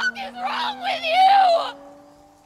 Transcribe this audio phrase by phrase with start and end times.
[0.00, 1.36] fuck is wrong with you?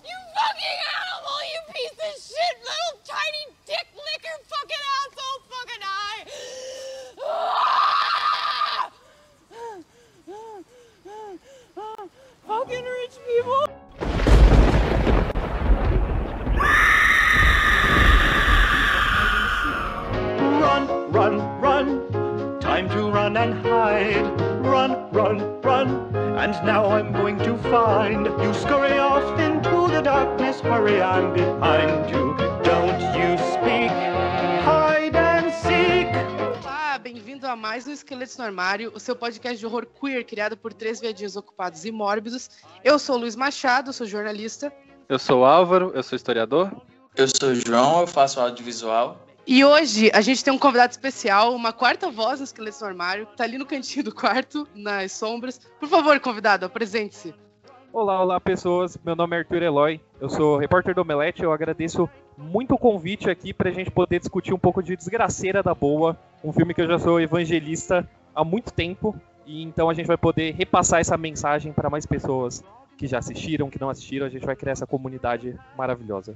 [0.08, 6.22] You fucking animal, you piece of shit, little tiny dick licker fucking asshole fucking eye.
[7.26, 8.90] Ah!
[12.46, 13.64] fucking rich people.
[20.60, 20.82] Run,
[21.12, 22.60] run, run.
[22.60, 24.43] Time to run and hide.
[24.64, 25.88] Run, run, run.
[26.38, 28.54] And now I'm going to find you.
[28.54, 30.60] Scurry off into the darkness.
[30.62, 32.34] Hurry, I'm behind you.
[32.64, 33.92] Don't you speak.
[34.64, 36.08] Hide and seek.
[36.64, 40.56] Olá, bem-vindo a mais um Esqueletos no Armário, o seu podcast de horror queer criado
[40.56, 42.48] por três viadinhos ocupados e mórbidos.
[42.82, 44.72] Eu sou o Luiz Machado, sou jornalista.
[45.10, 46.72] Eu sou o Álvaro, eu sou historiador.
[47.14, 49.24] Eu sou o João, eu faço audiovisual.
[49.46, 53.26] E hoje a gente tem um convidado especial, uma quarta voz no Esqueletos no Armário,
[53.26, 55.60] que tá ali no cantinho do quarto, nas sombras.
[55.78, 57.34] Por favor, convidado, apresente-se.
[57.92, 62.08] Olá, olá pessoas, meu nome é Arthur Eloy, eu sou repórter do Omelete, eu agradeço
[62.38, 66.52] muito o convite aqui pra gente poder discutir um pouco de Desgraceira da Boa, um
[66.52, 69.14] filme que eu já sou evangelista há muito tempo,
[69.46, 72.64] e então a gente vai poder repassar essa mensagem para mais pessoas
[72.96, 76.34] que já assistiram, que não assistiram, a gente vai criar essa comunidade maravilhosa.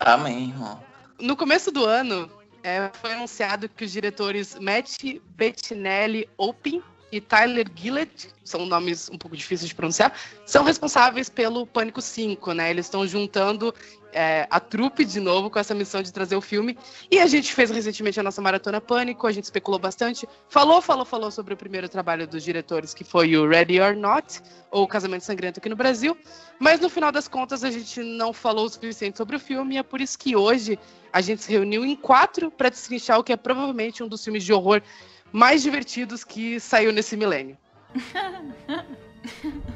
[0.00, 0.80] Amém, irmão.
[1.20, 2.28] No começo do ano,
[2.66, 4.98] é, foi anunciado que os diretores Matt
[5.36, 6.82] Bettinelli Opin
[7.16, 10.12] e Tyler Gillett, são nomes um pouco difíceis de pronunciar,
[10.44, 12.70] são responsáveis pelo Pânico 5, né?
[12.70, 13.74] Eles estão juntando
[14.12, 16.76] é, a trupe de novo com essa missão de trazer o filme.
[17.10, 20.28] E a gente fez recentemente a nossa maratona Pânico, a gente especulou bastante.
[20.48, 24.40] Falou, falou, falou sobre o primeiro trabalho dos diretores, que foi o Ready or Not,
[24.70, 26.16] ou Casamento Sangrento aqui no Brasil.
[26.58, 29.78] Mas no final das contas a gente não falou o suficiente sobre o filme, e
[29.78, 30.78] é por isso que hoje
[31.12, 34.44] a gente se reuniu em quatro para destrinchar o que é provavelmente um dos filmes
[34.44, 34.82] de horror
[35.32, 37.56] mais divertidos que saiu nesse milênio.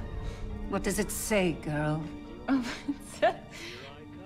[0.71, 2.01] What does it say, girl?
[3.23, 3.35] it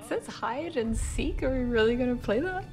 [0.08, 1.42] says hide and seek.
[1.42, 2.67] Are we really gonna play that?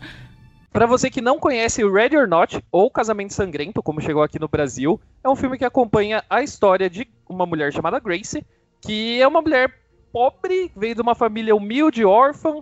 [0.71, 4.39] Para você que não conhece o Ready or Not, ou Casamento Sangrento, como chegou aqui
[4.39, 8.45] no Brasil, é um filme que acompanha a história de uma mulher chamada Grace,
[8.79, 9.73] que é uma mulher
[10.13, 12.61] pobre, veio de uma família humilde, órfã,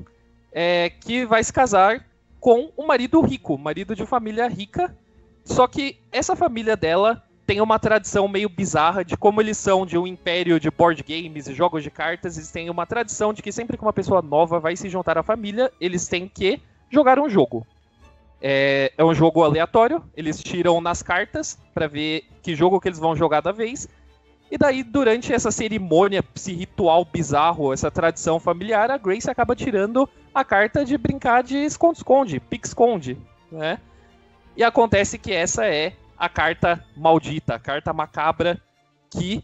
[0.51, 2.03] é, que vai se casar
[2.39, 4.95] com um marido rico, marido de família rica.
[5.44, 9.97] Só que essa família dela tem uma tradição meio bizarra de como eles são de
[9.97, 12.38] um império de board games e jogos de cartas.
[12.38, 15.23] Eles têm uma tradição de que sempre que uma pessoa nova vai se juntar à
[15.23, 16.61] família, eles têm que
[16.91, 17.66] jogar um jogo.
[18.39, 22.99] É, é um jogo aleatório, eles tiram nas cartas para ver que jogo que eles
[22.99, 23.89] vão jogar da vez.
[24.51, 30.07] E daí, durante essa cerimônia, esse ritual bizarro, essa tradição familiar, a Grace acaba tirando
[30.33, 33.17] a carta de brincar de esconde-esconde, pique-esconde,
[33.51, 33.79] né?
[34.59, 38.59] E acontece que essa é a carta maldita, a carta macabra,
[39.09, 39.42] que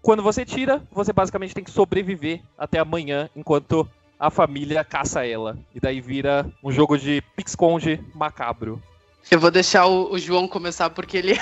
[0.00, 3.86] quando você tira, você basicamente tem que sobreviver até amanhã, enquanto
[4.18, 5.58] a família caça ela.
[5.74, 8.82] E daí vira um jogo de pique-esconde macabro.
[9.30, 11.38] Eu vou deixar o, o João começar porque ele,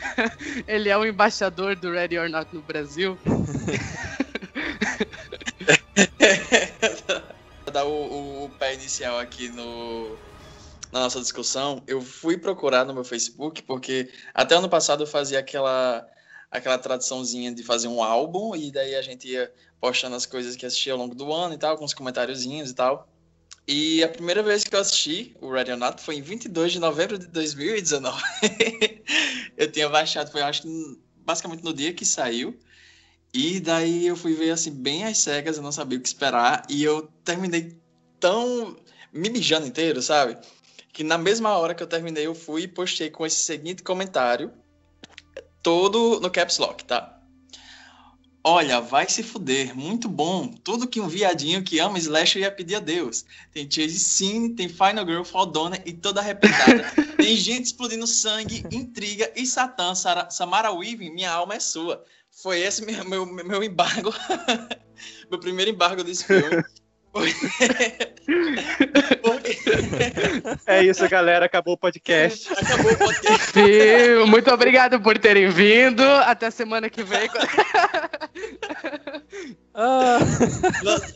[0.66, 3.18] ele é o embaixador do Ready or Not no Brasil.
[7.66, 10.16] Vou dar o, o- o pé inicial aqui no,
[10.92, 11.82] na nossa discussão.
[11.86, 16.06] Eu fui procurar no meu Facebook, porque até ano passado eu fazia aquela,
[16.50, 20.66] aquela tradiçãozinha de fazer um álbum, e daí a gente ia postando as coisas que
[20.66, 23.08] assistia ao longo do ano e tal, com os comentáriozinhos e tal.
[23.66, 27.18] E a primeira vez que eu assisti o Radio Not foi em 22 de novembro
[27.18, 28.20] de 2019.
[29.56, 32.58] eu tinha baixado, foi acho que basicamente no dia que saiu.
[33.32, 36.64] E daí eu fui ver assim, bem às cegas, eu não sabia o que esperar.
[36.68, 37.78] E eu terminei
[38.18, 38.76] tão
[39.12, 40.36] me mijando inteiro, sabe?
[40.92, 44.52] Que na mesma hora que eu terminei, eu fui e postei com esse seguinte comentário,
[45.62, 47.16] todo no caps lock, tá?
[48.42, 50.48] Olha, vai se fuder, muito bom.
[50.48, 53.24] Tudo que um viadinho que ama slasher ia pedir a Deus.
[53.52, 56.90] Tem Chase Scene, tem Final Girl fodona e toda arrepentada.
[57.18, 59.94] tem gente explodindo sangue, intriga e Satã.
[59.94, 62.02] Sara- Samara Weaving, minha alma é sua.
[62.30, 64.10] Foi esse meu, meu, meu embargo.
[65.30, 66.64] meu primeiro embargo desse filme.
[67.12, 67.34] Foi-
[70.66, 71.46] É isso, galera.
[71.46, 72.52] Acabou o podcast.
[72.52, 73.52] acabou o podcast.
[73.52, 76.02] Sim, muito obrigado por terem vindo.
[76.02, 77.28] Até semana que vem.
[79.72, 80.18] Ah,
[80.82, 81.14] Nossa.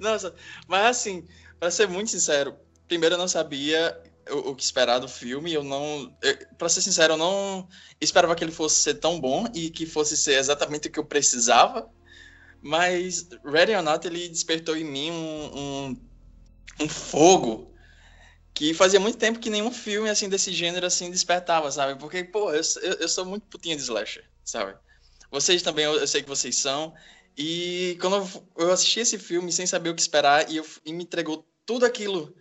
[0.00, 0.34] Nossa,
[0.66, 1.24] mas assim,
[1.58, 2.56] pra ser muito sincero,
[2.88, 3.96] primeiro eu não sabia
[4.30, 6.12] o, o que esperar do filme, eu não,
[6.58, 7.68] para ser sincero, eu não
[8.00, 11.04] esperava que ele fosse ser tão bom e que fosse ser exatamente o que eu
[11.04, 11.88] precisava,
[12.60, 15.96] mas Ready or Not, ele despertou em mim um, um,
[16.80, 17.74] um fogo
[18.54, 22.00] que fazia muito tempo que nenhum filme assim desse gênero assim despertava, sabe?
[22.00, 22.62] Porque, pô, eu,
[23.00, 24.74] eu, sou muito putinha de slasher, sabe?
[25.30, 26.94] Vocês também, eu, eu sei que vocês são.
[27.36, 30.92] E quando eu, eu assisti esse filme sem saber o que esperar, e, eu, e
[30.92, 32.34] me entregou tudo aquilo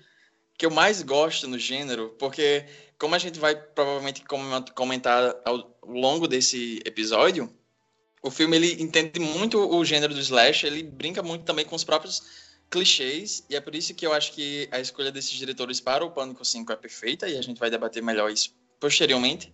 [0.57, 2.65] que eu mais gosto no gênero, porque
[2.97, 4.23] como a gente vai provavelmente
[4.73, 7.53] comentar ao longo desse episódio,
[8.21, 11.83] o filme ele entende muito o gênero do slash, ele brinca muito também com os
[11.83, 12.23] próprios
[12.69, 16.11] clichês, e é por isso que eu acho que a escolha desses diretores para o
[16.11, 19.53] Pânico 5 é perfeita, e a gente vai debater melhor isso posteriormente.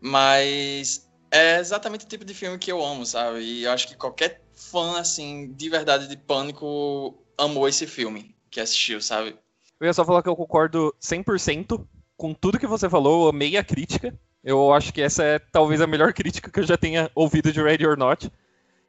[0.00, 3.40] Mas é exatamente o tipo de filme que eu amo, sabe?
[3.40, 8.60] E eu acho que qualquer fã, assim, de verdade de Pânico amou esse filme que
[8.60, 9.36] assistiu, sabe?
[9.80, 11.84] Eu ia só falar que eu concordo 100%
[12.16, 14.12] com tudo que você falou, eu amei a crítica.
[14.42, 17.62] Eu acho que essa é talvez a melhor crítica que eu já tenha ouvido de
[17.62, 18.30] Ready or Not.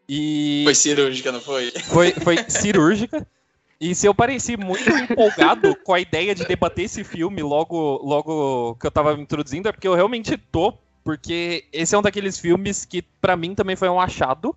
[0.08, 0.62] E...
[0.64, 1.72] Foi cirúrgica, não foi?
[1.72, 3.28] Foi, foi cirúrgica.
[3.80, 8.76] E se eu pareci muito empolgado com a ideia de debater esse filme logo, logo
[8.76, 10.74] que eu tava me introduzindo, é porque eu realmente tô,
[11.04, 14.54] porque esse é um daqueles filmes que para mim também foi um achado,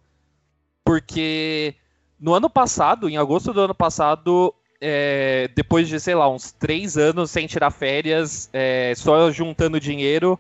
[0.85, 1.75] porque
[2.19, 6.97] no ano passado, em agosto do ano passado, é, depois de, sei lá, uns três
[6.97, 10.39] anos sem tirar férias, é, só juntando dinheiro,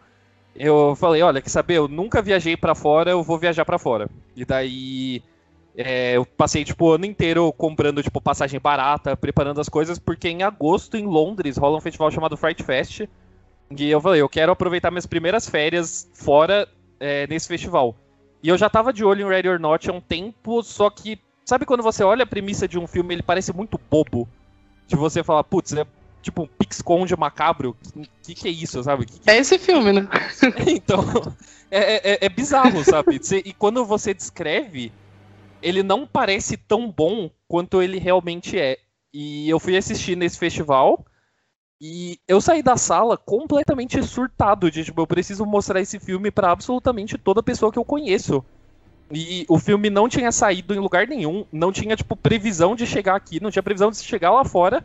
[0.54, 4.10] eu falei, olha, quer saber, eu nunca viajei para fora, eu vou viajar para fora.
[4.34, 5.22] E daí
[5.76, 10.28] é, eu passei tipo o ano inteiro comprando tipo passagem barata, preparando as coisas, porque
[10.28, 13.02] em agosto em Londres rola um festival chamado Fright Fest.
[13.74, 16.68] E eu falei, eu quero aproveitar minhas primeiras férias fora
[17.00, 17.96] é, nesse festival.
[18.42, 21.18] E eu já tava de olho em Ready or Not há um tempo, só que
[21.44, 24.28] Sabe quando você olha a premissa de um filme ele parece muito bobo?
[24.86, 25.86] De você falar, putz, é
[26.20, 27.76] tipo um pix-conde macabro.
[27.96, 29.06] O que, que é isso, sabe?
[29.06, 29.30] Que que...
[29.30, 30.08] É esse filme, né?
[30.68, 31.04] então,
[31.70, 33.20] é, é, é bizarro, sabe?
[33.44, 34.92] e quando você descreve,
[35.62, 38.78] ele não parece tão bom quanto ele realmente é.
[39.12, 41.04] E eu fui assistir nesse festival
[41.80, 46.50] e eu saí da sala completamente surtado de tipo, eu preciso mostrar esse filme para
[46.50, 48.44] absolutamente toda pessoa que eu conheço.
[49.14, 53.14] E o filme não tinha saído em lugar nenhum, não tinha, tipo, previsão de chegar
[53.14, 54.82] aqui, não tinha previsão de chegar lá fora.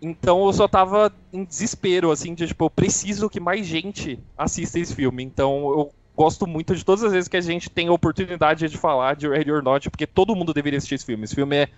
[0.00, 4.78] Então eu só tava em desespero, assim, de, tipo, eu preciso que mais gente assista
[4.78, 5.24] esse filme.
[5.24, 5.92] Então eu
[6.22, 9.28] gosto muito de todas as vezes que a gente tem a oportunidade de falar de
[9.28, 11.24] Ready or Not, porque todo mundo deveria assistir esse filme.
[11.24, 11.68] Esse filme é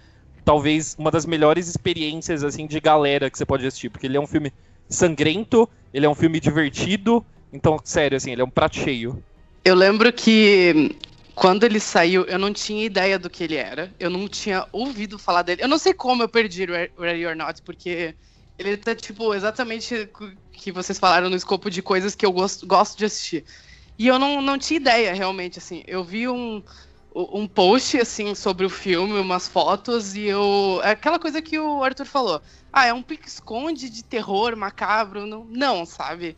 [0.44, 4.20] talvez uma das melhores experiências, assim, de galera que você pode assistir, porque ele é
[4.20, 4.52] um filme
[4.86, 9.22] sangrento, ele é um filme divertido, então, sério, assim, ele é um prato cheio.
[9.64, 10.94] Eu lembro que
[11.34, 13.90] quando ele saiu, eu não tinha ideia do que ele era.
[13.98, 15.62] Eu não tinha ouvido falar dele.
[15.62, 16.66] Eu não sei como eu perdi
[16.98, 18.14] Ready or Not, porque
[18.58, 22.66] ele tá, tipo, exatamente o que vocês falaram no escopo de coisas que eu gosto,
[22.66, 23.44] gosto de assistir.
[23.98, 25.82] E eu não, não tinha ideia, realmente, assim.
[25.86, 26.62] Eu vi um,
[27.14, 30.80] um post, assim, sobre o filme, umas fotos, e eu...
[30.82, 32.42] É aquela coisa que o Arthur falou.
[32.72, 35.26] Ah, é um pique-esconde de terror macabro.
[35.26, 36.36] Não, não sabe?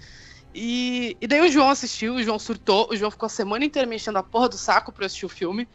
[0.55, 3.87] E, e daí o João assistiu, o João surtou, o João ficou a semana inteira
[3.87, 5.69] me enchendo a porra do saco pra eu assistir o filme.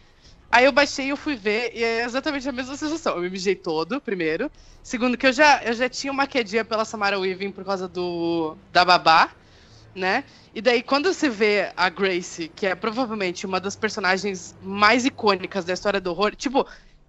[0.51, 3.16] Aí eu baixei e eu fui ver, e é exatamente a mesma sensação.
[3.16, 4.51] Eu me mijei todo, primeiro.
[4.83, 8.57] Segundo, que eu já, eu já tinha uma quedinha pela Samara Weaving por causa do
[8.72, 9.30] da babá,
[9.95, 10.23] né?
[10.53, 15.65] E daí, quando você vê a Grace, que é provavelmente uma das personagens mais icônicas
[15.65, 16.65] da história do horror, tipo,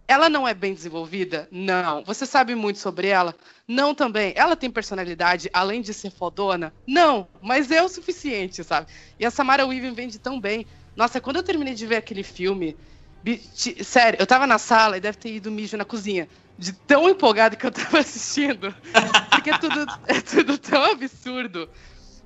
[0.06, 1.48] ela não é bem desenvolvida?
[1.50, 2.04] Não.
[2.04, 3.34] Você sabe muito sobre ela?
[3.66, 4.32] Não também.
[4.36, 6.72] Ela tem personalidade, além de ser fodona?
[6.86, 8.88] Não, mas é o suficiente, sabe?
[9.18, 10.66] E a Samara Weaving vende tão bem.
[10.94, 12.76] Nossa, quando eu terminei de ver aquele filme,
[13.82, 16.28] sério, eu tava na sala e deve ter ido mijo na cozinha.
[16.58, 18.74] De tão empolgado que eu tava assistindo.
[19.30, 21.68] Porque é tudo, é tudo tão absurdo.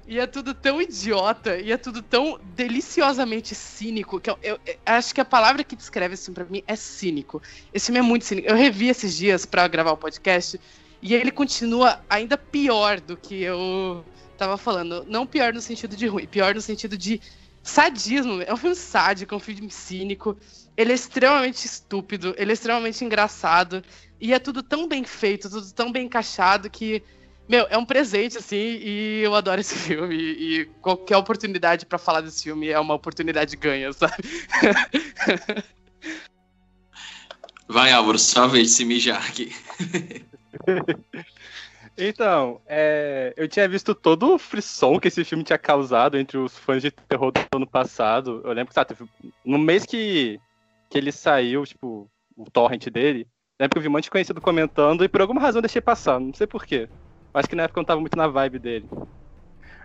[0.09, 4.77] E é tudo tão idiota, e é tudo tão deliciosamente cínico, que eu, eu, eu
[4.87, 7.43] acho que a palavra que descreve assim para mim é cínico.
[7.75, 8.49] Esse filme é muito cínico.
[8.49, 10.61] Eu revi esses dias para gravar o podcast,
[11.03, 14.05] e ele continua ainda pior do que eu
[14.39, 15.05] tava falando.
[15.09, 17.21] Não pior no sentido de ruim, pior no sentido de
[17.63, 18.43] sadismo.
[18.43, 20.37] É um filme sádico, é um filme cínico.
[20.77, 23.83] Ele é extremamente estúpido, ele é extremamente engraçado.
[24.21, 27.03] E é tudo tão bem feito, tudo tão bem encaixado que
[27.49, 30.17] meu, é um presente, assim, e eu adoro esse filme.
[30.17, 34.15] E, qualquer oportunidade para falar desse filme é uma oportunidade ganha, sabe?
[37.69, 39.53] Vai, Álvaro, só vez de se mijar aqui.
[41.99, 46.57] Então, é, eu tinha visto todo o frisson que esse filme tinha causado entre os
[46.59, 48.43] fãs de terror do ano passado.
[48.45, 48.95] Eu lembro que, sabe,
[49.43, 50.39] no mês que,
[50.91, 53.27] que ele saiu, tipo, o torrent dele,
[53.59, 56.21] lembro que eu vi um monte de conhecido comentando e por alguma razão deixei passar,
[56.21, 56.87] não sei porquê.
[57.37, 58.89] Acho que na época eu não tava muito na vibe dele.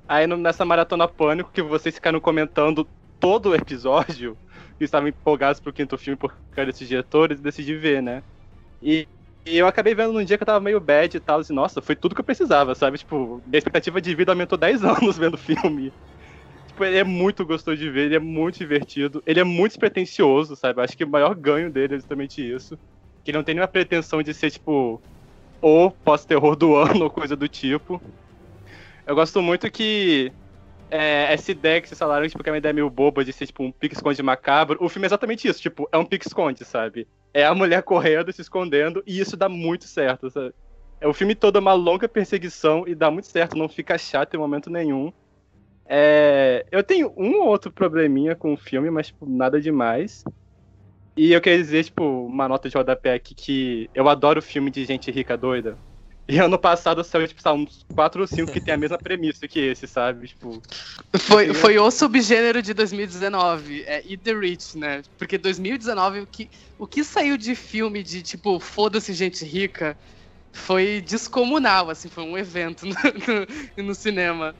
[0.07, 2.87] Aí nessa maratona pânico que vocês ficaram comentando
[3.19, 4.37] todo o episódio,
[4.77, 8.23] que estavam empolgados pro quinto filme por causa desses diretores, decidi ver, né?
[8.81, 9.05] E,
[9.45, 11.81] e, eu acabei vendo num dia que eu tava meio bad e tal, e nossa,
[11.81, 12.97] foi tudo que eu precisava, sabe?
[12.97, 15.93] Tipo, minha expectativa de vida aumentou 10 anos vendo o filme.
[16.67, 20.55] Tipo, ele é muito gostoso de ver, ele é muito divertido, ele é muito despretensioso,
[20.55, 20.81] sabe?
[20.81, 22.77] Acho que o maior ganho dele é justamente isso.
[23.23, 25.01] Que ele não tem nenhuma pretensão de ser, tipo,
[25.61, 28.01] o pós-terror do ano ou coisa do tipo.
[29.05, 30.31] Eu gosto muito que
[30.89, 33.47] é, essa ideia que vocês falaram, tipo, que é uma ideia meio boba de ser,
[33.47, 34.77] tipo, um pique-esconde macabro.
[34.81, 37.07] O filme é exatamente isso, tipo, é um pique-esconde, sabe?
[37.33, 40.53] É a mulher correndo, se escondendo, e isso dá muito certo, sabe?
[40.99, 44.35] É, o filme todo é uma longa perseguição e dá muito certo, não fica chato
[44.35, 45.11] em momento nenhum.
[45.85, 50.23] É, eu tenho um ou outro probleminha com o filme, mas, tipo, nada demais.
[51.15, 54.85] E eu queria dizer, tipo, uma nota de rodapé aqui que eu adoro filme de
[54.85, 55.77] gente rica doida.
[56.27, 59.47] E ano passado saiu, tipo, sabe, uns 4 ou 5 que tem a mesma premissa
[59.47, 60.29] que esse, sabe?
[60.29, 60.61] Tipo.
[61.19, 65.01] Foi, foi o subgênero de 2019, é Eat the Rich, né?
[65.17, 69.97] Porque 2019, o que, o que saiu de filme de, tipo, foda-se gente rica
[70.53, 74.55] foi descomunal, assim, foi um evento no, no, no cinema.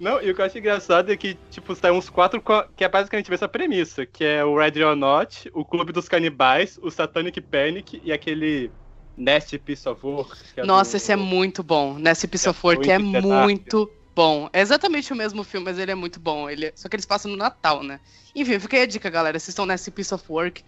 [0.00, 2.42] Não, e o que eu acho engraçado é que, tipo, saiu uns quatro
[2.74, 6.78] que é basicamente essa premissa, que é o Red or Not, o Clube dos Canibais,
[6.80, 8.70] o Satanic Panic e aquele
[9.14, 10.38] Nest Piece of Work.
[10.56, 10.96] É Nossa, do...
[10.96, 11.98] esse é muito bom.
[11.98, 14.48] Nest Piece é of Work é muito bom.
[14.54, 16.48] É exatamente o mesmo filme, mas ele é muito bom.
[16.48, 16.66] Ele...
[16.66, 18.00] É, só que eles passam no Natal, né?
[18.34, 19.36] Enfim, fica aí a dica, galera.
[19.36, 20.64] Assistam Nest Piece of Work,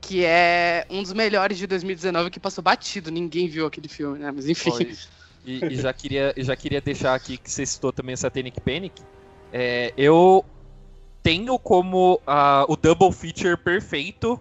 [0.00, 3.12] que é um dos melhores de 2019 que passou batido.
[3.12, 4.32] Ninguém viu aquele filme, né?
[4.32, 4.72] Mas enfim.
[5.44, 9.02] E, e, já, queria, já queria deixar aqui que você citou também Satanic Panic.
[9.52, 10.44] É, eu
[11.22, 14.40] tenho como uh, o double feature perfeito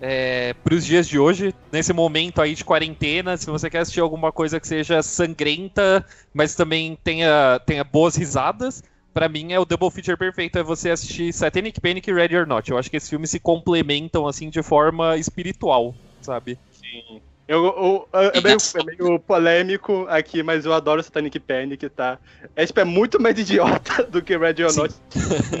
[0.00, 4.00] é, para os dias de hoje, nesse momento aí de quarentena, se você quer assistir
[4.00, 8.82] alguma coisa que seja sangrenta, mas também tenha, tenha boas risadas,
[9.14, 12.46] para mim é o double feature perfeito, é você assistir Satanic Panic e Ready or
[12.46, 12.70] Not.
[12.70, 16.58] Eu acho que esses filmes se complementam assim de forma espiritual, sabe?
[16.72, 17.22] Sim.
[17.46, 22.18] Eu, eu, eu, é, meio, é meio polêmico aqui, mas eu adoro Satanic Panic, tá?
[22.56, 24.74] É, tipo, é muito mais idiota do que Ready or.
[24.74, 24.94] Not.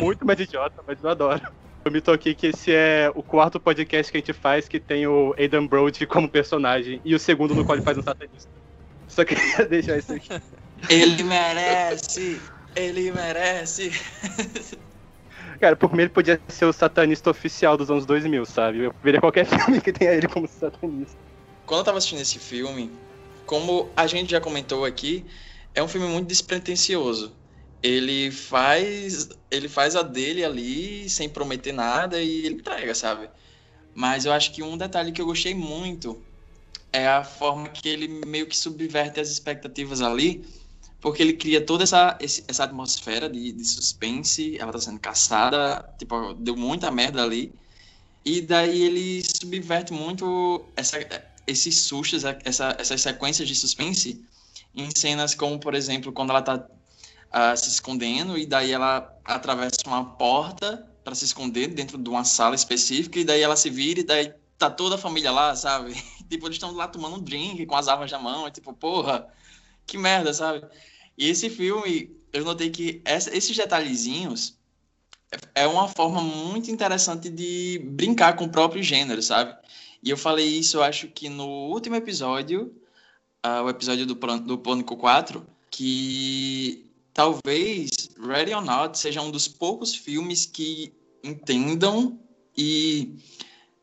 [0.00, 1.42] muito mais idiota, mas eu adoro.
[1.84, 5.06] Eu me toquei que esse é o quarto podcast que a gente faz que tem
[5.06, 8.48] o Aidan Brody como personagem e o segundo no qual ele faz um satanista.
[9.06, 10.30] Só queria deixar isso aqui.
[10.88, 12.40] Ele merece!
[12.74, 13.92] Ele merece!
[15.60, 18.84] Cara, por mim ele podia ser o satanista oficial dos anos 2000, sabe?
[18.84, 21.33] Eu veria qualquer filme que tenha ele como satanista.
[21.66, 23.00] Quando eu tava assistindo esse filme,
[23.46, 25.26] como a gente já comentou aqui,
[25.74, 27.36] é um filme muito despretensioso
[27.84, 33.28] ele faz ele faz a dele ali sem prometer nada e ele entrega, sabe?
[33.94, 36.24] Mas eu acho que um detalhe que eu gostei muito
[36.92, 40.46] é a forma que ele meio que subverte as expectativas ali,
[41.00, 46.34] porque ele cria toda essa, essa atmosfera de, de suspense, ela tá sendo caçada, tipo,
[46.34, 47.52] deu muita merda ali,
[48.24, 50.98] e daí ele subverte muito essa,
[51.46, 54.24] esses sustos, essa, essas sequências de suspense
[54.74, 59.76] em cenas como, por exemplo, quando ela tá uh, se escondendo e daí ela atravessa
[59.86, 64.00] uma porta para se esconder dentro de uma sala específica e daí ela se vira
[64.00, 65.94] e daí tá toda a família lá, sabe?
[66.28, 69.26] tipo, eles estão lá tomando um drink com as armas na mão, e tipo, porra,
[69.86, 70.64] que merda, sabe?
[71.16, 74.56] E esse filme, eu notei que essa, esses detalhezinhos
[75.54, 79.54] é uma forma muito interessante de brincar com o próprio gênero, sabe?
[80.04, 82.74] E eu falei isso, eu acho que no último episódio,
[83.44, 89.48] uh, o episódio do, do Pânico 4, que talvez Ready or Not seja um dos
[89.48, 90.92] poucos filmes que
[91.22, 92.20] entendam
[92.54, 93.16] e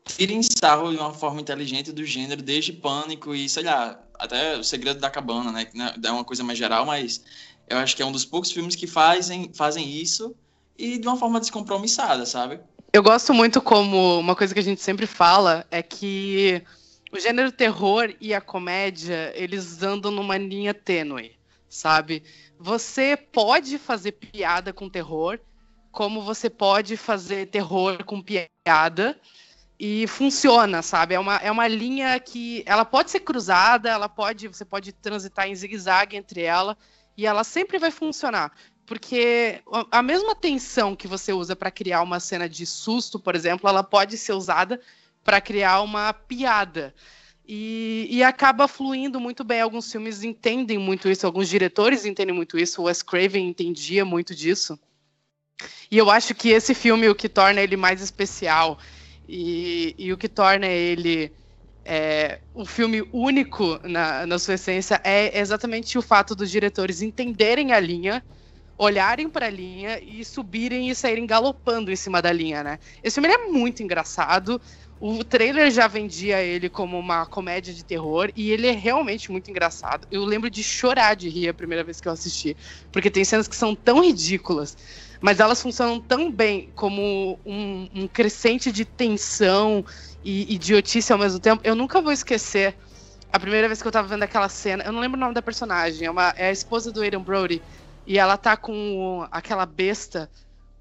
[0.04, 4.62] tirem sarro de uma forma inteligente do gênero, desde Pânico e, sei lá, até O
[4.62, 5.64] Segredo da Cabana, né?
[5.64, 5.76] Que
[6.06, 7.24] é uma coisa mais geral, mas
[7.68, 10.36] eu acho que é um dos poucos filmes que fazem, fazem isso
[10.78, 12.60] e de uma forma descompromissada, sabe?
[12.92, 16.62] Eu gosto muito como uma coisa que a gente sempre fala é que
[17.10, 22.22] o gênero terror e a comédia, eles andam numa linha tênue, sabe?
[22.62, 25.40] você pode fazer piada com terror,
[25.90, 29.18] como você pode fazer terror com piada
[29.78, 31.16] e funciona, sabe?
[31.16, 35.48] É uma, é uma linha que ela pode ser cruzada, ela pode, você pode transitar
[35.48, 36.78] em zigue-zague entre ela
[37.16, 38.52] e ela sempre vai funcionar.
[38.92, 43.66] Porque a mesma tensão que você usa para criar uma cena de susto, por exemplo,
[43.66, 44.78] ela pode ser usada
[45.24, 46.94] para criar uma piada.
[47.48, 49.62] E, e, acaba fluindo muito bem.
[49.62, 52.82] Alguns filmes entendem muito isso, alguns diretores entendem muito isso.
[52.82, 54.78] O Wes Craven entendia muito disso.
[55.90, 58.78] E eu acho que esse filme, o que torna ele mais especial
[59.26, 61.32] e, e o que torna ele
[61.82, 67.72] é, um filme único na, na sua essência é exatamente o fato dos diretores entenderem
[67.72, 68.22] a linha,
[68.82, 72.78] olharem para a linha e subirem e saírem galopando em cima da linha, né?
[73.02, 74.60] Esse filme é muito engraçado
[75.04, 79.50] O trailer já vendia ele como uma comédia de terror e ele é realmente muito
[79.50, 80.06] engraçado.
[80.10, 82.56] Eu lembro de chorar de rir a primeira vez que eu assisti,
[82.92, 84.76] porque tem cenas que são tão ridículas,
[85.20, 89.84] mas elas funcionam tão bem como um, um crescente de tensão
[90.22, 91.60] e idiotice ao mesmo tempo.
[91.64, 92.76] Eu nunca vou esquecer
[93.32, 94.84] a primeira vez que eu tava vendo aquela cena.
[94.84, 97.60] Eu não lembro o nome da personagem, é, uma, é a esposa do Aiden Brody
[98.06, 100.30] e ela tá com aquela besta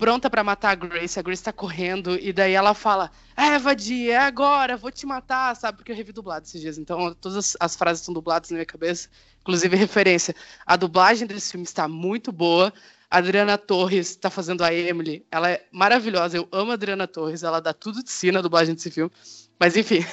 [0.02, 1.20] pronta para matar a Grace.
[1.20, 5.56] A Grace tá correndo e daí ela fala: É, Vadia, é agora, vou te matar,
[5.56, 5.78] sabe?
[5.78, 8.66] Porque eu revi dublado esses dias, então todas as, as frases estão dubladas na minha
[8.66, 9.08] cabeça.
[9.42, 10.36] Inclusive, referência.
[10.66, 12.74] A dublagem desse filme está muito boa.
[13.10, 15.26] A Adriana Torres está fazendo a Emily.
[15.30, 16.38] Ela é maravilhosa.
[16.38, 17.44] Eu amo a Adriana Torres.
[17.44, 19.12] Ela dá tudo de si na dublagem desse filme.
[19.60, 20.06] Mas enfim,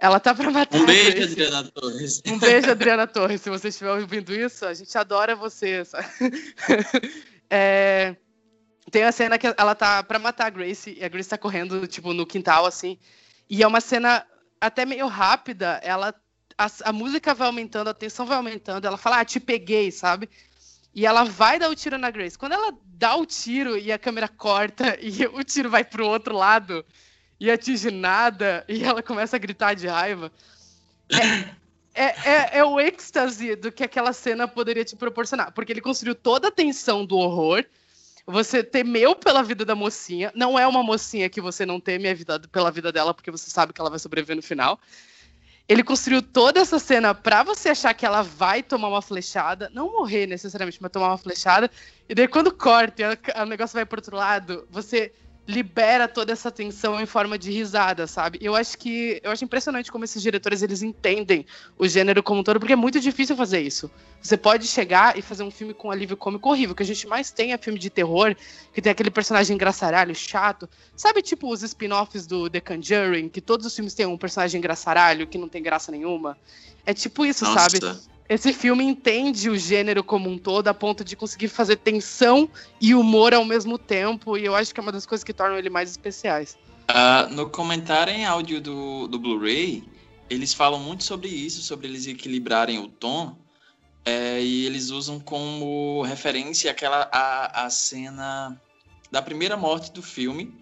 [0.00, 0.78] ela tá pra matar.
[0.78, 2.22] Um beijo, Adriana Torres.
[2.24, 3.40] Um beijo, Adriana Torres.
[3.40, 5.82] Se você estiver ouvindo isso, a gente adora você.
[7.50, 8.14] é...
[8.92, 11.86] Tem a cena que ela tá pra matar a Grace, e a Grace tá correndo,
[11.86, 12.96] tipo, no quintal, assim.
[13.50, 14.24] E é uma cena
[14.60, 15.80] até meio rápida.
[15.82, 16.14] Ela.
[16.56, 18.86] A, a música vai aumentando, a tensão vai aumentando.
[18.86, 20.28] Ela fala, ah, te peguei, sabe?
[20.94, 22.38] E ela vai dar o tiro na Grace.
[22.38, 26.36] Quando ela dá o tiro e a câmera corta e o tiro vai pro outro
[26.36, 26.84] lado
[27.40, 30.32] e atinge nada e ela começa a gritar de raiva.
[31.94, 35.52] É, é, é, é, o êxtase do que aquela cena poderia te proporcionar.
[35.52, 37.64] Porque ele construiu toda a tensão do horror
[38.30, 40.30] você temeu pela vida da mocinha.
[40.34, 43.48] Não é uma mocinha que você não teme a vida, pela vida dela, porque você
[43.48, 44.78] sabe que ela vai sobreviver no final.
[45.66, 49.92] Ele construiu toda essa cena para você achar que ela vai tomar uma flechada, não
[49.92, 51.70] morrer necessariamente, mas tomar uma flechada.
[52.06, 55.10] E daí quando corta e o negócio vai pro outro lado, você
[55.48, 58.38] libera toda essa tensão em forma de risada, sabe?
[58.42, 61.46] Eu acho que eu acho impressionante como esses diretores eles entendem
[61.78, 63.90] o gênero como um todo, porque é muito difícil fazer isso.
[64.20, 67.30] Você pode chegar e fazer um filme com alívio cômico horrível, que a gente mais
[67.30, 68.36] tem é filme de terror,
[68.74, 70.68] que tem aquele personagem engraçaralho, chato.
[70.94, 75.26] Sabe tipo os spin-offs do The Conjuring, que todos os filmes têm um personagem engraçaralho
[75.26, 76.36] que não tem graça nenhuma?
[76.84, 77.70] É tipo isso, Nossa.
[77.70, 77.98] sabe?
[78.28, 82.48] Esse filme entende o gênero como um todo a ponto de conseguir fazer tensão
[82.80, 85.56] e humor ao mesmo tempo, e eu acho que é uma das coisas que tornam
[85.56, 86.58] ele mais especiais.
[86.90, 89.84] Uh, no comentário em áudio do, do Blu-ray,
[90.28, 93.36] eles falam muito sobre isso, sobre eles equilibrarem o tom,
[94.04, 98.58] é, e eles usam como referência aquela a, a cena
[99.10, 100.54] da primeira morte do filme,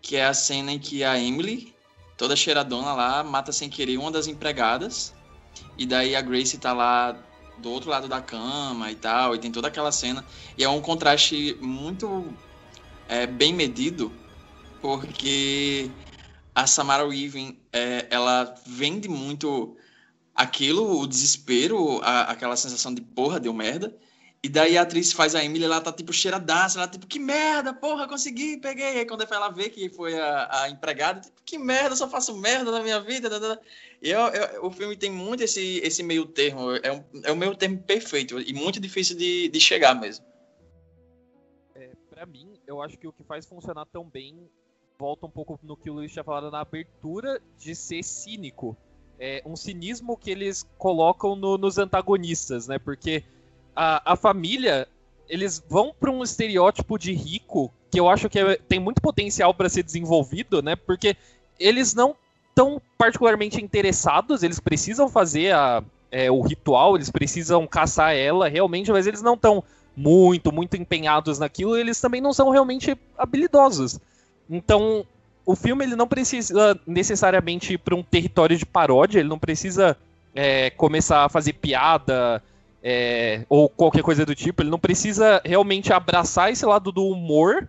[0.00, 1.74] que é a cena em que a Emily,
[2.16, 5.15] toda cheiradona lá, mata sem querer uma das empregadas,
[5.76, 7.16] e daí a Grace tá lá
[7.58, 10.24] do outro lado da cama e tal, e tem toda aquela cena.
[10.56, 12.26] E é um contraste muito
[13.08, 14.12] é, bem medido,
[14.80, 15.90] porque
[16.54, 19.76] a Samara Weaving, é, ela vende muito
[20.34, 23.94] aquilo, o desespero, a, aquela sensação de porra, deu merda.
[24.42, 27.72] E daí a atriz faz a Emily, ela tá tipo cheiradaça, ela tipo, que merda,
[27.72, 28.98] porra, consegui, peguei.
[28.98, 32.70] Aí quando ela vê que foi a, a empregada, tipo, que merda, só faço merda
[32.70, 33.28] na minha vida.
[34.00, 37.36] E eu, eu, o filme tem muito esse, esse meio termo, é, um, é o
[37.36, 40.24] meio termo perfeito e muito difícil de, de chegar mesmo.
[41.74, 44.48] É, pra mim, eu acho que o que faz funcionar tão bem
[44.98, 48.76] volta um pouco no que o Luiz tinha falado na abertura de ser cínico.
[49.18, 52.78] É um cinismo que eles colocam no, nos antagonistas, né?
[52.78, 53.24] Porque
[53.76, 54.88] a, a família,
[55.28, 59.54] eles vão para um estereótipo de rico que eu acho que é, tem muito potencial
[59.54, 60.74] para ser desenvolvido, né?
[60.74, 61.16] Porque
[61.58, 62.16] eles não
[62.48, 68.90] estão particularmente interessados, eles precisam fazer a, é, o ritual, eles precisam caçar ela realmente,
[68.90, 69.62] mas eles não estão
[69.94, 73.98] muito, muito empenhados naquilo, eles também não são realmente habilidosos.
[74.48, 75.06] Então,
[75.44, 79.96] o filme ele não precisa necessariamente ir para um território de paródia, ele não precisa
[80.34, 82.42] é, começar a fazer piada
[82.88, 87.68] é, ou qualquer coisa do tipo, ele não precisa realmente abraçar esse lado do humor,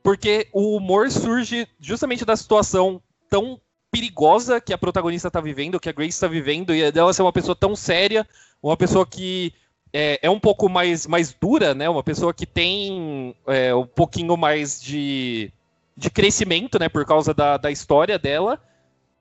[0.00, 5.88] porque o humor surge justamente da situação tão perigosa que a protagonista está vivendo, que
[5.88, 8.24] a Grace está vivendo, e dela ser uma pessoa tão séria,
[8.62, 9.52] uma pessoa que
[9.92, 11.88] é, é um pouco mais, mais dura, né?
[11.88, 15.52] Uma pessoa que tem é, um pouquinho mais de,
[15.96, 16.88] de crescimento, né?
[16.88, 18.62] Por causa da, da história dela,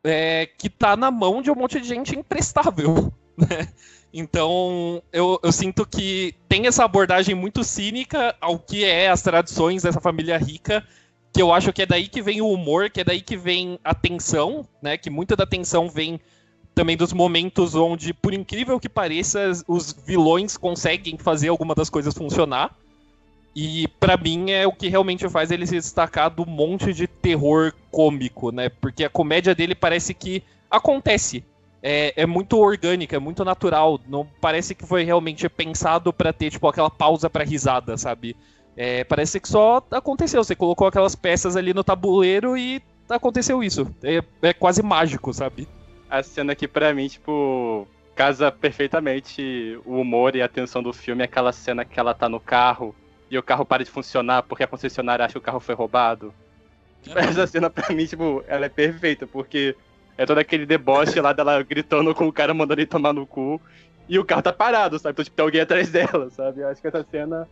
[0.04, 3.68] é, que tá na mão de um monte de gente imprestável, né?
[4.14, 9.84] Então, eu, eu sinto que tem essa abordagem muito cínica ao que é as tradições
[9.84, 10.84] dessa família rica
[11.38, 13.78] que eu acho que é daí que vem o humor, que é daí que vem
[13.84, 14.98] a tensão, né?
[14.98, 16.20] Que muita da tensão vem
[16.74, 22.16] também dos momentos onde, por incrível que pareça, os vilões conseguem fazer alguma das coisas
[22.16, 22.76] funcionar.
[23.56, 27.72] E para mim é o que realmente faz ele se destacar do monte de terror
[27.92, 28.70] cômico, né?
[28.70, 31.44] Porque a comédia dele parece que acontece.
[31.82, 34.00] É, é muito orgânica, é muito natural.
[34.08, 38.36] Não parece que foi realmente pensado para ter tipo aquela pausa para risada, sabe?
[38.76, 40.44] É, parece que só aconteceu.
[40.44, 43.88] Você colocou aquelas peças ali no tabuleiro e aconteceu isso.
[44.04, 45.68] É, é quase mágico, sabe?
[46.10, 51.22] A cena que pra mim, tipo, casa perfeitamente o humor e a tensão do filme
[51.22, 52.96] é aquela cena que ela tá no carro
[53.30, 56.34] e o carro para de funcionar porque a concessionária acha que o carro foi roubado.
[57.16, 59.76] Essa cena pra mim, tipo, ela é perfeita, porque
[60.18, 63.62] é todo aquele deboche lá dela gritando com o cara mandando ele tomar no cu
[64.10, 65.14] e o carro tá parado, sabe?
[65.14, 66.62] Então, tipo, tem alguém atrás dela, sabe?
[66.62, 67.48] Eu acho que essa cena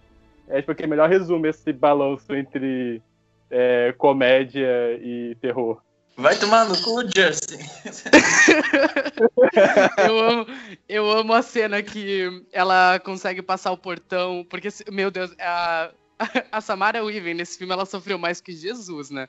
[0.47, 3.01] é tipo, que melhor resume esse balanço entre
[3.49, 5.81] é, comédia e terror.
[6.17, 7.57] Vai tomar no cu, Justin.
[10.07, 10.45] eu, amo,
[10.87, 15.91] eu amo a cena que ela consegue passar o portão, porque, meu Deus, a,
[16.51, 19.27] a Samara Weaving nesse filme ela sofreu mais que Jesus, né?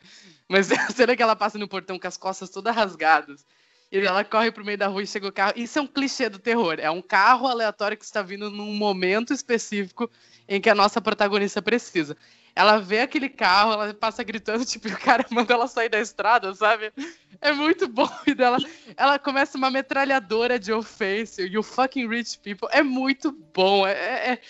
[0.48, 3.44] Mas a cena que ela passa no portão com as costas todas rasgadas.
[3.90, 5.52] E ela corre pro meio da rua e chega o carro.
[5.56, 6.76] Isso é um clichê do terror.
[6.78, 10.10] É um carro aleatório que está vindo num momento específico
[10.48, 12.16] em que a nossa protagonista precisa.
[12.54, 16.52] Ela vê aquele carro, ela passa gritando, tipo, o cara manda ela sair da estrada,
[16.54, 16.92] sabe?
[17.40, 18.08] É muito bom.
[18.26, 18.58] E dela,
[18.96, 22.68] ela começa uma metralhadora de ofensa, e o fucking rich people.
[22.72, 23.86] É muito bom.
[23.86, 24.40] é, é é,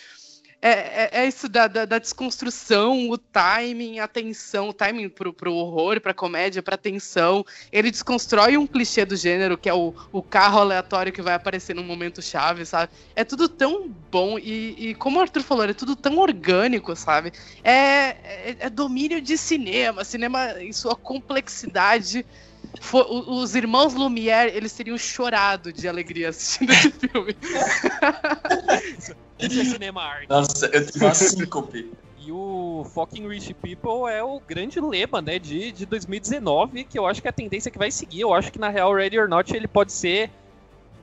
[0.63, 5.53] é, é, isso da, da, da, desconstrução, o timing, a tensão, o timing pro, pro
[5.53, 7.45] horror, pra comédia, pra tensão.
[7.71, 11.75] Ele desconstrói um clichê do gênero, que é o, o carro aleatório que vai aparecer
[11.75, 12.91] num momento chave, sabe?
[13.15, 17.33] É tudo tão bom e, e como o Arthur falou, é tudo tão orgânico, sabe?
[17.63, 22.25] É, é, é domínio de cinema, cinema em sua complexidade
[22.81, 27.37] For, os irmãos Lumière, eles teriam chorado de alegria assistindo esse filme.
[29.39, 30.29] Isso é cinema arte.
[30.29, 31.93] Nossa, eu tive uma síncope.
[32.19, 37.07] E o Fucking Rich People é o grande lema, né, de, de 2019, que eu
[37.07, 38.23] acho que é a tendência que vai seguir.
[38.23, 40.31] Eu acho que, na real, Ready or Not, ele pode ser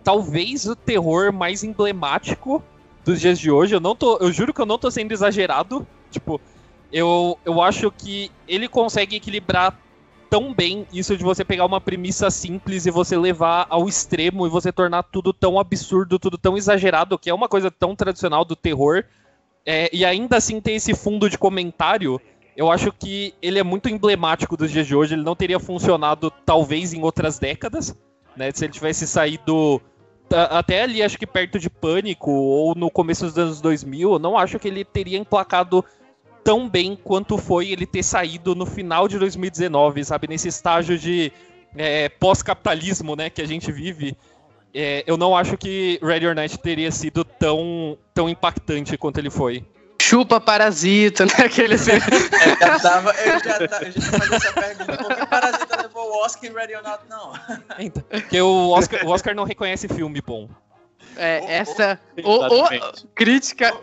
[0.04, 2.62] talvez o terror mais emblemático
[3.06, 3.74] dos dias de hoje.
[3.74, 5.88] Eu não tô, eu juro que eu não tô sendo exagerado.
[6.12, 6.42] Tipo,
[6.92, 9.80] eu, eu acho que ele consegue equilibrar
[10.34, 14.50] tão bem isso de você pegar uma premissa simples e você levar ao extremo e
[14.50, 18.56] você tornar tudo tão absurdo, tudo tão exagerado, que é uma coisa tão tradicional do
[18.56, 19.04] terror,
[19.64, 22.20] é, e ainda assim ter esse fundo de comentário.
[22.58, 25.14] Eu acho que ele é muito emblemático dos dias de hoje.
[25.14, 27.96] Ele não teria funcionado, talvez, em outras décadas.
[28.36, 28.50] Né?
[28.52, 29.80] Se ele tivesse saído
[30.32, 34.36] até ali, acho que perto de Pânico, ou no começo dos anos 2000, eu não
[34.36, 35.86] acho que ele teria emplacado
[36.44, 40.28] tão bem quanto foi ele ter saído no final de 2019, sabe?
[40.28, 41.32] Nesse estágio de
[41.76, 44.16] é, pós-capitalismo, né, que a gente vive.
[44.74, 49.30] É, eu não acho que Ready or Not teria sido tão, tão impactante quanto ele
[49.30, 49.64] foi.
[50.02, 51.32] Chupa parasita, né?
[51.46, 51.92] Aquele assim.
[51.92, 52.00] eu
[52.60, 56.26] já tava, eu já, tava, eu já fazia essa pergunta, por que Parasita levou o
[56.26, 57.34] Oscar em Ready or Not, não?
[57.80, 60.50] Então, porque o Oscar, o Oscar não reconhece filme bom.
[61.16, 62.68] É, oh, essa oh, oh,
[63.14, 63.72] crítica.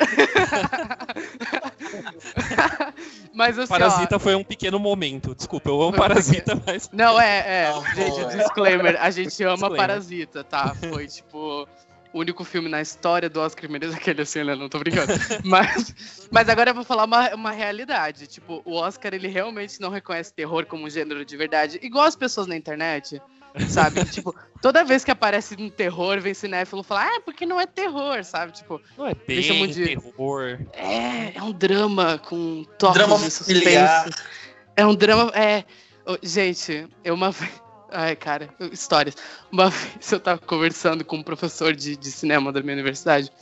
[3.32, 5.34] mas assim, Parasita ó, foi um pequeno momento.
[5.34, 6.90] Desculpa, eu amo Parasita, mas.
[6.92, 7.70] Não, é, é.
[7.70, 9.78] Não, gente, disclaimer, a gente ama disclaimer.
[9.78, 10.74] Parasita, tá?
[10.74, 11.66] Foi tipo
[12.12, 14.54] o único filme na história do Oscar merece aquele assim, né?
[14.54, 15.12] Não tô brincando.
[15.44, 18.26] mas, mas agora eu vou falar uma, uma realidade.
[18.26, 21.78] Tipo, o Oscar, ele realmente não reconhece terror como gênero de verdade.
[21.82, 23.20] Igual as pessoas na internet
[23.68, 24.04] sabe?
[24.10, 28.22] tipo, toda vez que aparece um terror, vem cinéfilo falar, ah, porque não é terror,
[28.24, 28.52] sabe?
[28.52, 29.84] Tipo, não é bem de...
[29.84, 30.58] terror.
[30.72, 34.10] É, é um drama com toques drama de suspense.
[34.76, 35.64] É um drama, é...
[36.22, 37.50] Gente, eu uma vez...
[37.92, 39.16] Ai, cara, histórias.
[39.50, 43.32] Uma vez eu tava conversando com um professor de, de cinema da minha universidade,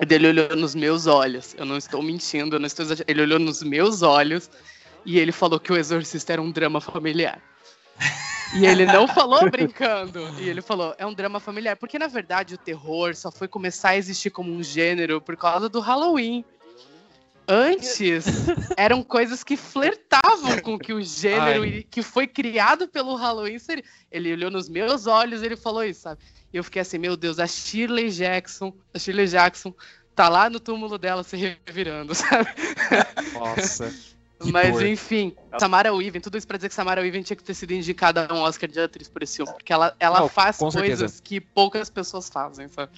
[0.00, 1.54] e ele olhou nos meus olhos.
[1.56, 3.10] Eu não estou mentindo, eu não estou exagerando.
[3.10, 4.50] Ele olhou nos meus olhos
[5.04, 7.40] e ele falou que o Exorcista era um drama familiar.
[8.54, 10.28] E ele não falou brincando.
[10.38, 11.76] E ele falou, é um drama familiar.
[11.76, 15.68] Porque, na verdade, o terror só foi começar a existir como um gênero por causa
[15.68, 16.44] do Halloween.
[17.46, 18.24] Antes,
[18.76, 21.86] eram coisas que flertavam com que o gênero Ai.
[21.90, 23.84] que foi criado pelo Halloween seria.
[24.10, 26.22] Ele olhou nos meus olhos e ele falou isso, sabe?
[26.52, 29.74] E eu fiquei assim, meu Deus, a Shirley Jackson, a Shirley Jackson
[30.14, 32.48] tá lá no túmulo dela se revirando, sabe?
[33.34, 33.92] Nossa.
[34.52, 34.86] Mas dor.
[34.86, 38.26] enfim, Samara Weaving, tudo isso pra dizer que Samara Weaving tinha que ter sido indicada
[38.28, 41.22] a um Oscar de atriz por esse filme, porque ela, ela Não, faz coisas certeza.
[41.22, 42.92] que poucas pessoas fazem, sabe?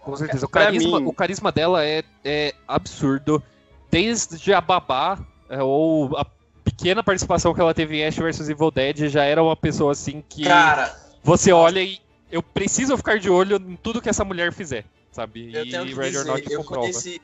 [0.00, 0.46] Com certeza.
[0.46, 3.42] O carisma, o carisma dela é, é absurdo.
[3.90, 5.18] Desde a babá,
[5.48, 6.24] é, ou a
[6.64, 10.22] pequena participação que ela teve em Ash vs Evil Dead, já era uma pessoa assim
[10.28, 14.52] que Cara, você olha e eu preciso ficar de olho em tudo que essa mulher
[14.52, 15.50] fizer, sabe?
[15.52, 16.82] Eu e Red dizer, or Not eu comprova.
[16.82, 17.20] Conheci,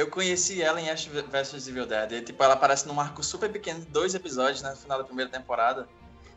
[0.00, 2.12] eu conheci ela em Ash vs Evil Dead.
[2.12, 5.30] E, tipo, ela aparece num arco super pequeno, dois episódios né, no final da primeira
[5.30, 5.86] temporada.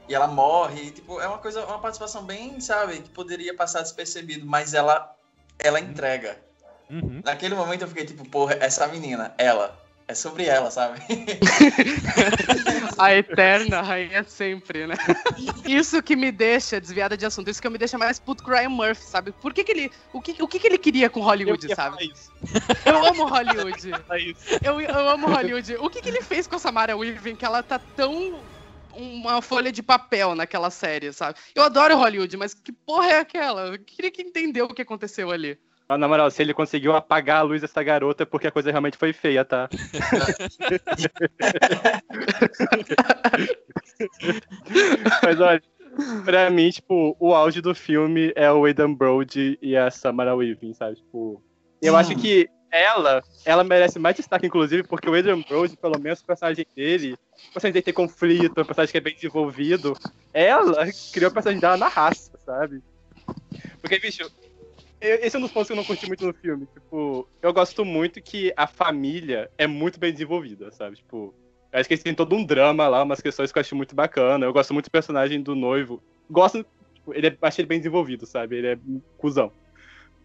[0.08, 3.82] E ela morre, e, tipo, é uma coisa, uma participação bem, sabe, que poderia passar
[3.82, 5.15] despercebido, mas ela
[5.58, 6.38] ela entrega.
[6.89, 7.21] Uhum.
[7.23, 11.00] Naquele momento eu fiquei tipo, porra, essa menina, ela, É sobre ela, sabe?
[12.98, 14.96] A eterna rainha sempre, né?
[15.66, 19.04] Isso que me deixa desviada de assunto, isso que me deixa mais puto Ryan Murphy,
[19.04, 19.32] sabe?
[19.32, 19.92] Por que, que ele.
[20.12, 22.13] O que, o que, que ele queria com Hollywood, Eu sabe?
[22.86, 23.92] Eu amo Hollywood.
[24.63, 25.76] Eu, eu amo Hollywood.
[25.78, 28.44] O que, que ele fez com a Samara Weaving que ela tá tão
[28.96, 31.39] uma folha de papel naquela série, sabe?
[31.56, 33.68] Eu adoro Hollywood, mas que porra é aquela?
[33.68, 35.58] Eu queria que entendeu o que aconteceu ali.
[35.88, 38.72] Mas, na moral, se ele conseguiu apagar a luz dessa garota é porque a coisa
[38.72, 39.69] realmente foi feia, tá?
[45.24, 45.62] Mas olha,
[46.24, 50.74] pra mim, tipo, o auge do filme é o Aidan Brody e a Samara Weaving,
[50.74, 50.96] sabe?
[50.96, 51.41] Tipo,
[51.82, 56.22] eu acho que ela, ela merece mais destaque, inclusive, porque o Adrian Brody, pelo menos
[56.22, 59.96] o personagem dele, o personagem dele tem conflito, um personagem que é bem desenvolvido,
[60.34, 62.82] ela criou o personagem dela na raça, sabe?
[63.80, 64.28] Porque, bicho,
[65.04, 66.66] esse é um dos pontos que eu não curti muito no filme.
[66.74, 70.96] Tipo, eu gosto muito que a família é muito bem desenvolvida, sabe?
[70.96, 71.34] Tipo,
[71.72, 73.94] eu acho que eles têm todo um drama lá, umas questões que eu acho muito
[73.94, 74.46] bacana.
[74.46, 76.02] Eu gosto muito do personagem do noivo.
[76.30, 78.58] Gosto, tipo, ele é, acho ele bem desenvolvido, sabe?
[78.58, 79.52] Ele é um cuzão.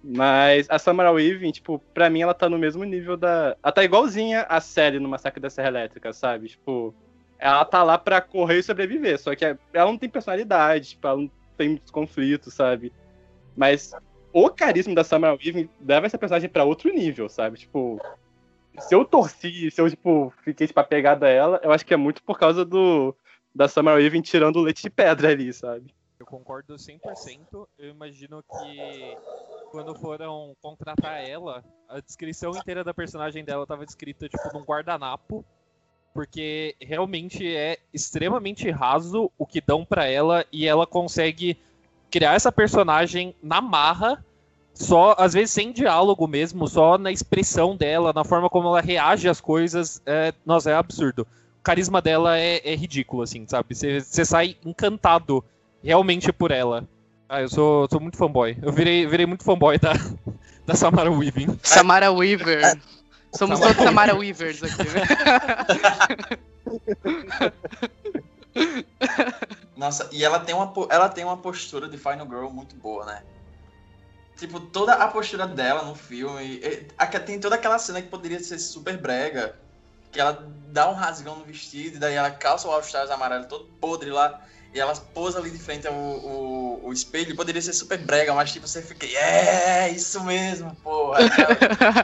[0.02, 3.56] Mas a Samara Weaving, tipo, pra mim ela tá no mesmo nível da.
[3.62, 6.48] Ela tá igualzinha a série no Massacre da Serra Elétrica, sabe?
[6.48, 6.94] Tipo,
[7.38, 9.18] ela tá lá pra correr e sobreviver.
[9.18, 12.92] Só que ela não tem personalidade, tipo, ela não tem muitos conflitos, sabe?
[13.56, 13.92] Mas
[14.44, 17.58] o carisma da Samara Weaving leva essa personagem pra outro nível, sabe?
[17.58, 18.00] Tipo,
[18.78, 21.96] se eu torci, se eu, tipo, fiquei, tipo, apegado a ela, eu acho que é
[21.96, 23.14] muito por causa do
[23.54, 25.92] da Samara Weaving tirando o leite de pedra ali, sabe?
[26.20, 27.66] Eu concordo 100%.
[27.78, 29.16] Eu imagino que
[29.70, 35.44] quando foram contratar ela, a descrição inteira da personagem dela tava escrita tipo num guardanapo,
[36.12, 41.58] porque realmente é extremamente raso o que dão pra ela e ela consegue
[42.10, 44.24] criar essa personagem na marra,
[44.78, 49.28] só às vezes sem diálogo mesmo, só na expressão dela, na forma como ela reage
[49.28, 50.00] às coisas.
[50.06, 51.26] É, nossa, é absurdo.
[51.58, 53.74] O carisma dela é, é ridículo, assim, sabe?
[53.74, 55.44] Você sai encantado
[55.82, 56.86] realmente por ela.
[57.28, 58.56] Ah, eu sou, sou muito fanboy.
[58.62, 59.94] Eu virei, virei muito fanboy da,
[60.64, 61.58] da Samara Weaving.
[61.62, 62.80] Samara Weaver.
[63.36, 65.02] Somos todos Samara Weavers aqui, né?
[69.76, 73.22] Nossa, e ela tem, uma, ela tem uma postura de Final Girl muito boa, né?
[74.38, 76.60] Tipo, toda a postura dela no filme.
[77.26, 79.56] Tem toda aquela cena que poderia ser super brega.
[80.12, 83.64] Que ela dá um rasgão no vestido, e daí ela calça o All-Stars amarelo todo
[83.80, 84.40] podre lá.
[84.72, 87.34] E ela posa ali de frente ao o, o espelho.
[87.34, 89.06] Poderia ser super brega, mas tipo, você fica.
[89.06, 91.18] É, isso mesmo, porra.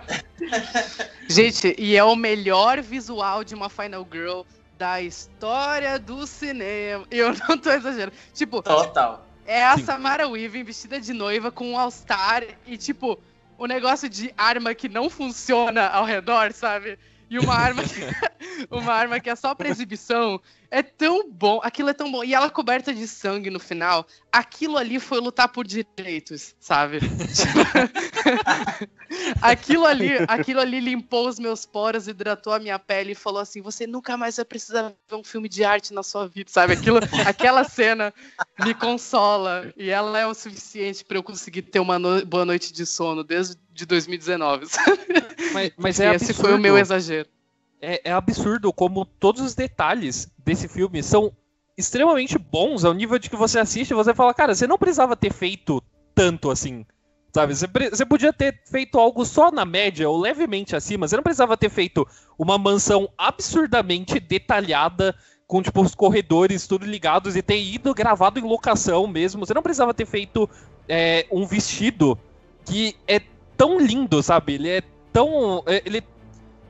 [1.30, 4.42] Gente, e é o melhor visual de uma Final Girl
[4.76, 7.06] da história do cinema.
[7.10, 8.12] Eu não tô exagerando.
[8.34, 9.24] Tipo, Total.
[9.46, 9.84] É a Sim.
[9.84, 13.18] Samara Weaving vestida de noiva com um All-Star e, tipo,
[13.58, 16.98] o negócio de arma que não funciona ao redor, sabe?
[17.30, 18.00] E uma arma que,
[18.70, 20.40] uma arma que é só pra exibição.
[20.74, 21.60] É tão bom.
[21.62, 22.24] Aquilo é tão bom.
[22.24, 24.04] E ela coberta de sangue no final.
[24.32, 26.98] Aquilo ali foi lutar por direitos, sabe?
[29.40, 33.62] aquilo ali, aquilo ali limpou os meus poros, hidratou a minha pele e falou assim:
[33.62, 36.72] você nunca mais vai precisar ver um filme de arte na sua vida, sabe?
[36.72, 38.12] Aquilo, aquela cena
[38.64, 42.72] me consola e ela é o suficiente pra eu conseguir ter uma no- boa noite
[42.72, 44.66] de sono desde de 2019.
[44.66, 44.98] sabe?
[45.52, 46.48] Mas, mas é esse absurdo.
[46.48, 47.28] foi o meu exagero.
[47.84, 51.32] É, é absurdo como todos os detalhes desse filme são
[51.76, 55.16] extremamente bons ao nível de que você assiste e você fala, cara, você não precisava
[55.16, 55.82] ter feito
[56.14, 56.86] tanto assim.
[57.34, 57.52] Sabe?
[57.52, 61.08] Você, podia ter feito algo só na média ou levemente acima.
[61.08, 62.06] Você não precisava ter feito
[62.38, 65.12] uma mansão absurdamente detalhada,
[65.48, 69.44] com tipo os corredores tudo ligados e ter ido gravado em locação mesmo.
[69.44, 70.48] Você não precisava ter feito
[70.88, 72.16] é, um vestido
[72.64, 73.20] que é
[73.56, 74.54] tão lindo, sabe?
[74.54, 75.62] Ele é tão.
[75.66, 76.00] é- Ele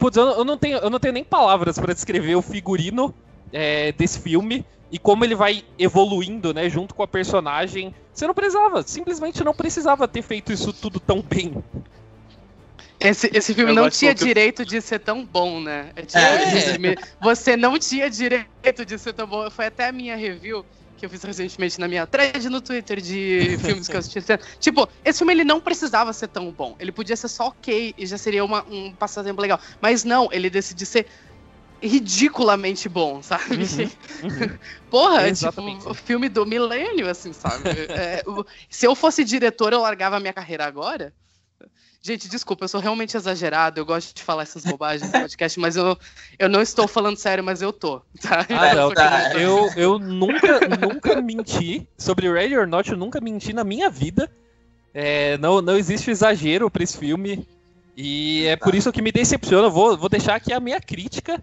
[0.04, 3.14] Putz, eu, eu não tenho, eu não tenho nem palavras pra descrever o figurino
[3.50, 4.62] é, desse filme
[4.92, 7.94] e como ele vai evoluindo, né, junto com a personagem.
[8.12, 11.54] Você não precisava, simplesmente não precisava ter feito isso tudo tão bem.
[13.00, 15.90] Esse, esse filme Eu não tinha pouco- direito de ser tão bom, né?
[15.96, 16.76] É tipo, É.
[16.78, 19.50] me- Você não tinha direito de ser tão bom.
[19.50, 23.56] Foi até a minha review que eu fiz recentemente na minha thread no Twitter de
[23.60, 24.20] filmes que eu assisti.
[24.60, 26.76] Tipo, esse filme ele não precisava ser tão bom.
[26.78, 29.60] Ele podia ser só ok e já seria uma- um passatempo legal.
[29.80, 31.06] Mas não, ele decidiu ser
[31.82, 33.44] ridiculamente bom, sabe?
[34.88, 37.64] Porra, é tipo o filme do milênio, assim, sabe?
[37.92, 38.22] É,
[38.70, 41.12] se eu fosse diretor, eu largava a minha carreira agora.
[42.06, 45.74] Gente, desculpa, eu sou realmente exagerado, eu gosto de falar essas bobagens no podcast, mas
[45.74, 45.98] eu,
[46.38, 48.46] eu não estou falando sério, mas eu tô, tá?
[48.50, 49.32] Ah, não, tá.
[49.32, 54.30] eu, eu nunca, nunca menti sobre Ready or Not, eu nunca menti na minha vida.
[54.92, 57.48] É, não, não existe exagero pra esse filme.
[57.96, 59.68] E é por isso que me decepciona.
[59.68, 61.42] Eu Vou, vou deixar aqui a minha crítica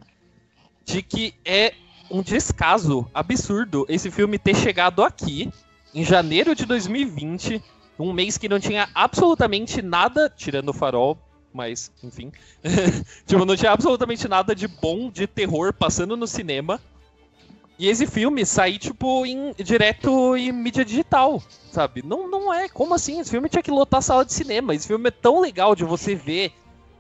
[0.86, 1.74] de que é
[2.12, 5.52] um descaso absurdo esse filme ter chegado aqui
[5.92, 7.64] em janeiro de 2020,
[8.02, 11.18] um mês que não tinha absolutamente nada, tirando o farol,
[11.54, 12.32] mas enfim,
[13.26, 16.80] tipo, não tinha absolutamente nada de bom de terror passando no cinema.
[17.82, 22.04] E esse filme sair, tipo, em, direto em mídia digital, sabe?
[22.06, 22.70] Não, não é.
[22.70, 23.20] Como assim?
[23.20, 24.76] Esse filme tinha que lotar a sala de cinema.
[24.76, 26.54] Esse filme é tão legal de você ver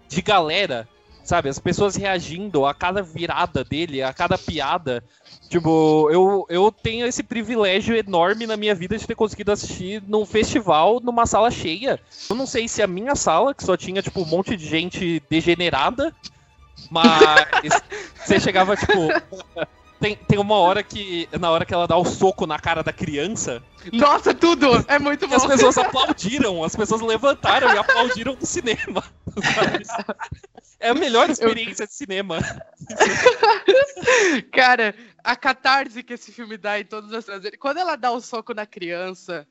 [0.08, 0.90] de galera,
[1.24, 1.50] sabe?
[1.50, 5.04] As pessoas reagindo a cada virada dele, a cada piada.
[5.52, 10.26] Tipo, eu, eu tenho esse privilégio enorme na minha vida de ter conseguido assistir num
[10.26, 12.00] festival, numa sala cheia.
[12.30, 15.22] Eu não sei se a minha sala, que só tinha, tipo, um monte de gente
[15.30, 16.16] degenerada,
[16.90, 17.74] mas
[18.24, 18.96] você chegava, tipo.
[20.02, 21.30] Tem, tem uma hora que.
[21.40, 23.62] Na hora que ela dá o soco na cara da criança,
[23.94, 24.84] Nossa, tudo!
[24.88, 25.36] É muito bom.
[25.36, 29.04] as pessoas aplaudiram, as pessoas levantaram e aplaudiram no cinema.
[29.54, 29.86] sabe?
[30.80, 32.40] É a melhor experiência de cinema.
[34.52, 38.56] Cara, a catarse que esse filme dá em todas as Quando ela dá o soco
[38.56, 39.48] na criança.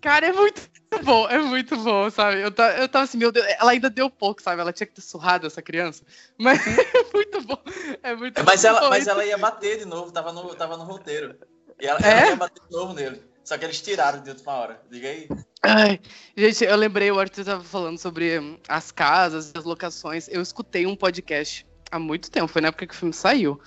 [0.00, 0.62] Cara, é muito
[1.00, 2.36] bom, é muito bom, sabe?
[2.40, 4.60] Eu, eu tava assim, meu Deus, ela ainda deu pouco, sabe?
[4.60, 6.04] Ela tinha que ter surrado essa criança.
[6.38, 7.58] Mas é muito bom.
[8.02, 8.68] É muito Mas bom.
[8.68, 11.36] ela, mas ela ia bater de novo, tava no, tava no roteiro.
[11.80, 12.10] E ela, É?
[12.10, 13.22] ela ia bater de novo nele.
[13.44, 14.80] Só que eles tiraram de última hora.
[14.90, 15.28] Diga aí.
[15.62, 16.00] Ai,
[16.36, 20.28] gente, eu lembrei, o Arthur tava falando sobre hum, as casas, as locações.
[20.28, 23.60] Eu escutei um podcast há muito tempo, foi na época que o filme saiu.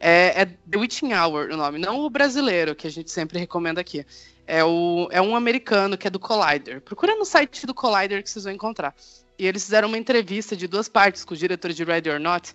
[0.00, 3.80] É, é The Witching Hour o nome, não o brasileiro, que a gente sempre recomenda
[3.80, 4.04] aqui.
[4.52, 6.80] É, o, é um americano que é do Collider.
[6.80, 8.92] Procura no site do Collider que vocês vão encontrar.
[9.38, 12.52] E eles fizeram uma entrevista de duas partes com os diretores de Ready or Not.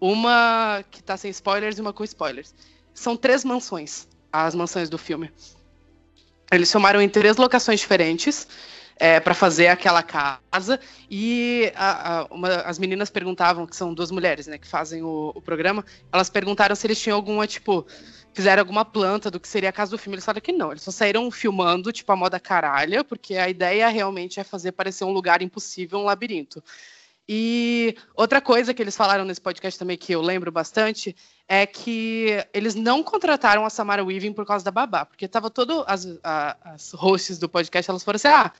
[0.00, 2.52] Uma que tá sem spoilers e uma com spoilers.
[2.92, 5.30] São três mansões, as mansões do filme.
[6.50, 8.48] Eles filmaram em três locações diferentes
[8.98, 10.80] é, para fazer aquela casa.
[11.08, 15.30] E a- a- uma- as meninas perguntavam, que são duas mulheres, né, que fazem o,
[15.34, 17.86] o programa, elas perguntaram se eles tinham alguma, tipo,
[18.36, 20.14] fizeram alguma planta do que seria a casa do filme.
[20.16, 20.70] Eles falaram que não.
[20.70, 25.04] Eles só saíram filmando, tipo, a moda caralha, porque a ideia realmente é fazer parecer
[25.04, 26.62] um lugar impossível, um labirinto.
[27.26, 31.16] E outra coisa que eles falaram nesse podcast também, que eu lembro bastante,
[31.48, 35.82] é que eles não contrataram a Samara Weaving por causa da babá, porque tava todo
[35.88, 38.52] as, a- as hosts do podcast, elas foram assim, ah,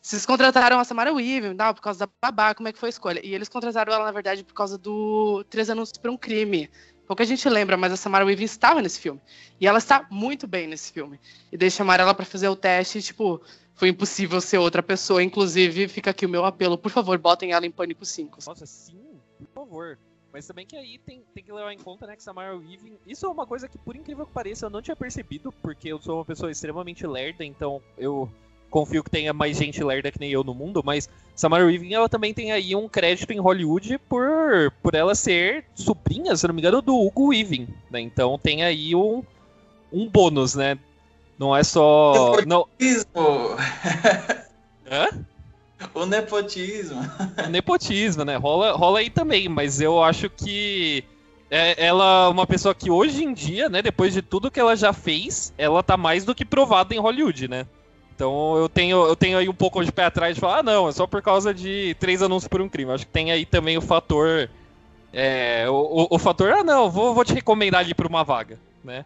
[0.00, 2.90] vocês contrataram a Samara Weaving, não, por causa da babá, como é que foi a
[2.90, 3.20] escolha?
[3.24, 6.68] E eles contrataram ela, na verdade, por causa do Três Anúncios por um Crime.
[7.12, 9.20] Pouca gente lembra, mas a Samara Weaving estava nesse filme.
[9.60, 11.20] E ela está muito bem nesse filme.
[11.52, 13.38] E daí chamaram ela para fazer o teste, e, tipo,
[13.74, 15.22] foi impossível ser outra pessoa.
[15.22, 18.38] Inclusive, fica aqui o meu apelo, por favor, botem ela em Pânico 5.
[18.46, 19.98] Nossa, sim, por favor.
[20.32, 22.96] Mas também que aí tem, tem que levar em conta, né, que Samara Weaving...
[23.06, 26.00] Isso é uma coisa que, por incrível que pareça, eu não tinha percebido, porque eu
[26.00, 28.26] sou uma pessoa extremamente lerda, então eu
[28.72, 32.08] confio que tenha mais gente lerda que nem eu no mundo, mas Samara Weaving, ela
[32.08, 36.60] também tem aí um crédito em Hollywood por, por ela ser sobrinha, se não me
[36.60, 38.00] engano, do Hugo Weaving, né?
[38.00, 39.22] Então tem aí um,
[39.92, 40.78] um bônus, né?
[41.38, 42.36] Não é só...
[42.46, 42.66] Não...
[42.78, 43.56] Nepotismo!
[44.90, 45.26] Hã?
[45.94, 47.00] O nepotismo.
[47.44, 48.36] O nepotismo, né?
[48.36, 51.04] Rola, rola aí também, mas eu acho que
[51.50, 54.74] é, ela é uma pessoa que hoje em dia, né, depois de tudo que ela
[54.74, 57.66] já fez, ela tá mais do que provada em Hollywood, né?
[58.22, 60.88] Então eu tenho, eu tenho aí um pouco de pé atrás de falar, ah, não,
[60.88, 62.88] é só por causa de três anúncios por um crime.
[62.88, 64.48] Eu acho que tem aí também o fator.
[65.12, 68.60] É, o, o, o fator, ah, não, vou, vou te recomendar ali pra uma vaga,
[68.84, 69.04] né?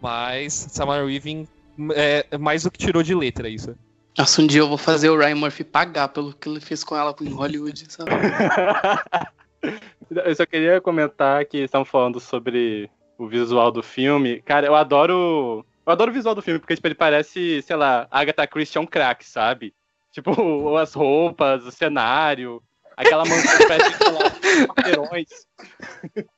[0.00, 1.48] Mas Samara Weaving
[1.96, 3.74] é mais do que tirou de letra isso.
[4.16, 6.94] Nossa, um dia eu vou fazer o Ryan Murphy pagar pelo que ele fez com
[6.94, 8.10] ela em Hollywood, sabe?
[10.10, 14.40] Eu só queria comentar que estão falando sobre o visual do filme.
[14.42, 15.66] Cara, eu adoro.
[15.88, 18.80] Eu adoro o visual do filme, porque tipo, ele parece, sei lá, Agatha Christie é
[18.80, 19.74] um crack, sabe?
[20.12, 20.30] Tipo,
[20.76, 22.62] as roupas, o cenário,
[22.94, 25.28] aquela mansão que parece, sei lá, quarteirões.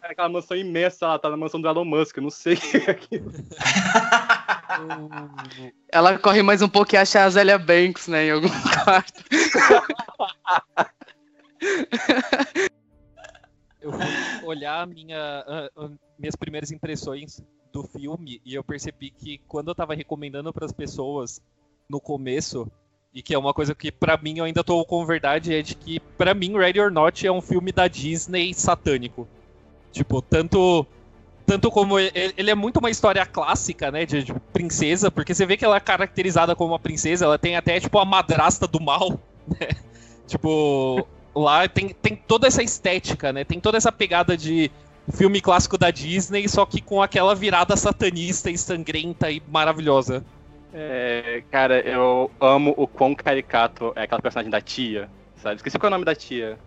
[0.00, 2.76] Aquela mansão imensa, ela tá na mansão do Elon Musk, eu não sei o que
[2.78, 3.32] é aquilo.
[5.92, 9.24] Ela corre mais um pouco e acha a Zélia Banks, né, em algum quarto.
[13.80, 19.38] eu fui olhar minha, ah, ah, minhas primeiras impressões do filme e eu percebi que
[19.46, 21.40] quando eu tava recomendando para as pessoas
[21.88, 22.70] no começo
[23.12, 25.74] e que é uma coisa que pra mim eu ainda tô com verdade é de
[25.74, 29.26] que pra mim Ready or Not é um filme da Disney satânico.
[29.92, 30.86] Tipo, tanto
[31.44, 35.44] tanto como ele, ele é muito uma história clássica, né, de, de princesa, porque você
[35.44, 38.80] vê que ela é caracterizada como uma princesa, ela tem até tipo a madrasta do
[38.80, 39.18] mal,
[39.48, 39.68] né?
[40.28, 41.04] Tipo,
[41.34, 43.42] lá tem, tem toda essa estética, né?
[43.42, 44.70] Tem toda essa pegada de
[45.10, 50.24] filme clássico da Disney, só que com aquela virada satanista e sangrenta e maravilhosa.
[50.72, 55.56] É, cara, eu amo o quão caricato é aquela personagem da tia, sabe?
[55.56, 56.58] Esqueci qual é o nome da tia.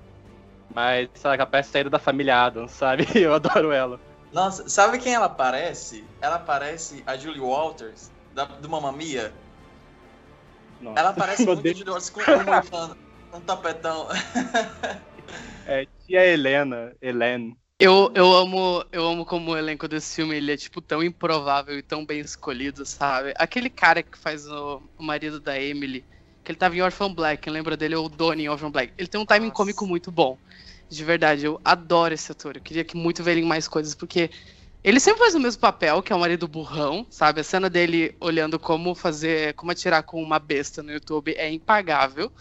[0.73, 3.07] Mas, sabe, ela parece saída da família Adams, sabe?
[3.15, 3.99] Eu adoro ela.
[4.31, 6.03] Nossa, sabe quem ela parece?
[6.19, 9.31] Ela parece a Julie Walters, da, do Mamma Mia.
[10.81, 10.99] Nossa.
[10.99, 11.77] Ela parece muito Deus.
[11.77, 12.21] Julie Walters com
[13.31, 14.07] um um tapetão.
[15.65, 17.57] É tia Helena, Helene.
[17.85, 21.77] Eu, eu amo eu amo como o elenco desse filme ele é tipo tão improvável
[21.77, 23.33] e tão bem escolhido, sabe?
[23.35, 26.05] Aquele cara que faz o, o marido da Emily,
[26.45, 28.93] que ele tava em Orphan Black, quem lembra dele é o Donnie em Orphan Black.
[28.97, 29.57] Ele tem um timing Nossa.
[29.57, 30.37] cômico muito bom.
[30.89, 32.55] De verdade, eu adoro esse ator.
[32.55, 34.29] Eu queria que muito ver ele em mais coisas, porque
[34.81, 37.41] ele sempre faz o mesmo papel, que é o marido burrão, sabe?
[37.41, 42.31] A cena dele olhando como fazer, como atirar com uma besta no YouTube é impagável.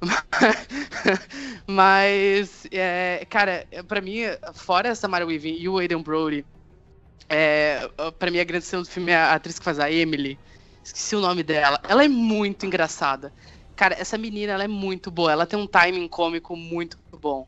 [1.66, 4.22] Mas, é, cara, pra mim,
[4.54, 6.44] fora a Samara Weaving e o Aidan Brody,
[7.28, 7.88] é,
[8.18, 10.38] pra mim a grande estrela do filme é a atriz que faz a Emily.
[10.82, 11.78] Esqueci o nome dela.
[11.88, 13.32] Ela é muito engraçada.
[13.76, 15.30] Cara, essa menina, ela é muito boa.
[15.30, 17.46] Ela tem um timing cômico muito bom.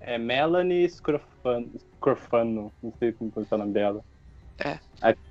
[0.00, 4.04] É Melanie Scrofano, Scrofano, não sei como pronunciar o nome dela.
[4.58, 4.78] É.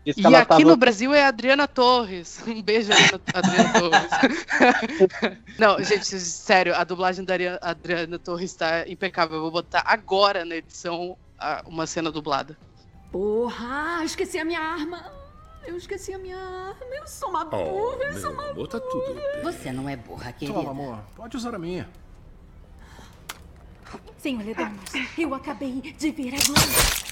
[0.06, 2.40] E ela aqui tava- no Brasil é a Adriana Torres.
[2.48, 5.40] Um beijo, Adriana, Adriana Torres.
[5.58, 9.38] Não, gente, sério, a dublagem da Adriana Torres tá impecável.
[9.38, 11.18] Eu vou botar agora na edição
[11.66, 12.56] uma cena dublada.
[13.12, 15.12] Porra, esqueci a minha arma.
[15.66, 16.86] Eu esqueci a minha arma.
[16.96, 19.42] Eu sou uma burra, eu sou uma tá tudo bem.
[19.44, 20.58] Você não é burra, querida.
[20.60, 21.00] Toma, amor.
[21.16, 21.90] Pode usar a minha.
[24.18, 27.05] Senhor Ledanos, eu acabei de ver a Gwen.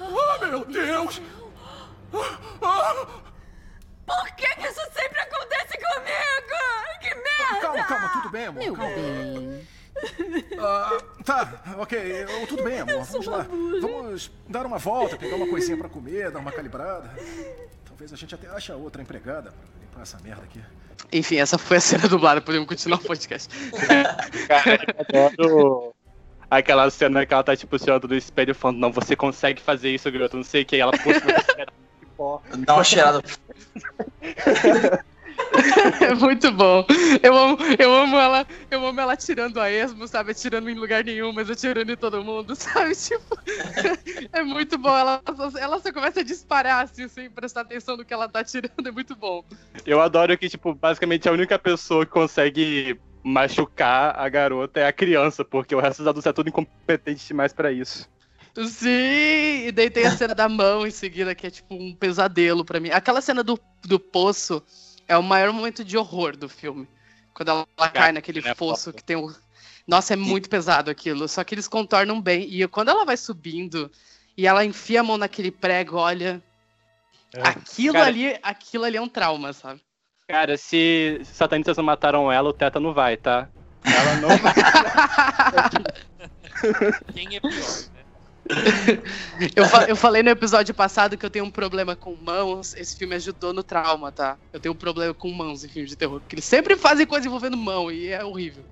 [0.00, 1.20] Oh, meu Deus!
[4.06, 7.00] Por que, que isso sempre acontece comigo?
[7.00, 7.60] Que merda!
[7.60, 8.62] Calma, calma, tudo bem, amor.
[8.64, 8.94] Meu calma.
[8.94, 9.66] bem.
[10.60, 11.98] Ah, tá, ok.
[12.22, 13.02] eu- Tudo bem, amor.
[13.04, 13.46] Vamos lá.
[13.80, 17.10] Vamos dar uma volta, pegar uma coisinha pra comer, dar uma calibrada.
[17.84, 20.60] Talvez a gente até ache outra empregada pra limpar essa merda aqui.
[21.12, 22.40] Enfim, essa foi a cena dublada.
[22.40, 23.48] Podemos continuar o podcast.
[24.46, 25.94] Cara, eu adoro
[26.50, 29.90] aquela cena que ela tá, tipo, se olhando do espelho falando, não, você consegue fazer
[29.90, 31.66] isso, garoto, não sei o que, ela puxa você,
[32.00, 32.42] que pó.
[32.58, 33.22] Dá uma cheirada.
[36.00, 36.84] É muito bom.
[37.22, 40.32] Eu amo, eu amo ela, eu amo ela atirando a esmo, sabe?
[40.32, 42.94] Atirando em lugar nenhum, mas atirando em todo mundo, sabe?
[42.94, 43.38] Tipo,
[44.32, 44.96] é muito bom.
[44.96, 45.22] Ela,
[45.58, 48.90] ela só começa a disparar assim, sem prestar atenção no que ela tá atirando, é
[48.90, 49.44] muito bom.
[49.86, 54.92] Eu adoro que, tipo, basicamente a única pessoa que consegue machucar a garota é a
[54.92, 58.08] criança, porque o resto dos adultos é tudo incompetente demais pra isso.
[58.66, 59.66] Sim!
[59.66, 62.80] E daí tem a cena da mão em seguida, que é tipo um pesadelo pra
[62.80, 62.90] mim.
[62.90, 64.62] Aquela cena do, do poço
[65.06, 66.88] é o maior momento de horror do filme.
[67.34, 68.96] Quando ela cai naquele é fosso foda.
[68.96, 69.32] que tem o.
[69.86, 71.28] Nossa, é muito pesado aquilo.
[71.28, 72.42] Só que eles contornam bem.
[72.50, 73.90] E quando ela vai subindo
[74.36, 76.42] e ela enfia a mão naquele prego, olha.
[77.36, 79.80] Aquilo Cara- ali, aquilo ali é um trauma, sabe?
[80.28, 83.48] Cara, se satanistas não mataram ela, o Teta não vai, tá?
[83.82, 84.52] Ela não vai.
[87.14, 88.04] Quem é pior, né?
[89.56, 92.74] Eu, fa- eu falei no episódio passado que eu tenho um problema com mãos.
[92.74, 94.36] Esse filme ajudou no trauma, tá?
[94.52, 96.20] Eu tenho um problema com mãos em filmes de terror.
[96.20, 98.66] Porque eles sempre fazem coisa envolvendo mão e é horrível.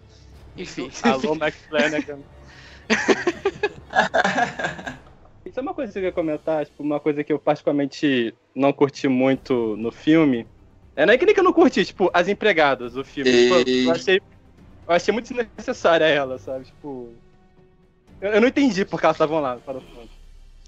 [0.54, 0.90] Enfim.
[1.02, 2.20] Alô, Max Flanagan.
[5.46, 8.74] Isso é uma coisa que eu ia comentar, tipo, uma coisa que eu particularmente não
[8.74, 10.46] curti muito no filme.
[10.96, 13.30] É não é que nem que eu não curti, tipo, as empregadas do filme.
[13.30, 16.64] Tipo, eu, achei, eu achei muito desnecessária ela, sabe?
[16.64, 17.12] Tipo.
[18.18, 20.08] Eu, eu não entendi por que elas estavam lá, para o fundo.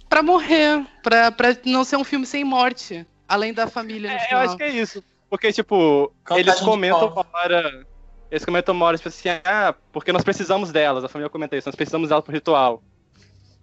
[0.06, 0.84] Pra morrer.
[1.02, 3.06] Pra, pra não ser um filme sem morte.
[3.26, 4.42] Além da família no É, eu final.
[4.42, 5.02] acho que é isso.
[5.30, 7.86] Porque, tipo, Contagem eles comentam uma hora.
[8.30, 11.04] Eles comentam uma hora, tipo assim, ah, porque nós precisamos delas.
[11.04, 12.82] A família comenta isso, nós precisamos delas pro ritual.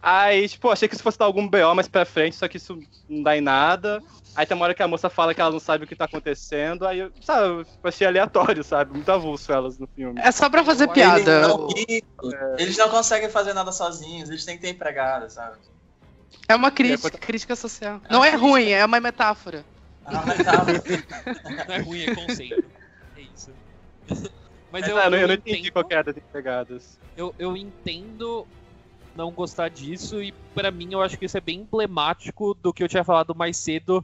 [0.08, 2.78] Aí, tipo, achei que isso fosse dar algum BO mais pra frente, só que isso
[3.10, 3.99] não dá em nada.
[4.36, 6.06] Aí tem uma hora que a moça fala que ela não sabe o que tá
[6.06, 8.91] acontecendo, aí, eu, sabe, eu achei aleatório, sabe?
[8.93, 10.22] Muito avulso elas no filme.
[10.22, 11.45] É só pra fazer Eles piada.
[11.45, 15.58] são ricos, Eles não conseguem fazer nada sozinhos, eles têm que ter empregada, sabe?
[16.47, 17.99] É uma crítica, crítica social.
[18.08, 19.66] Não é ruim, é uma metáfora.
[20.06, 20.64] Ah, mas tá.
[21.68, 22.64] Não é ruim, é conceito.
[23.18, 23.51] É isso.
[24.08, 24.22] Mas
[24.72, 26.99] Mas, eu, ah, eu, não- eu não eu entendi entendo- qual que era das empregadas.
[27.18, 28.45] eu, eu entendo
[29.16, 32.84] não gostar disso e pra mim eu acho que isso é bem emblemático do que
[32.84, 34.03] eu tinha falado mais cedo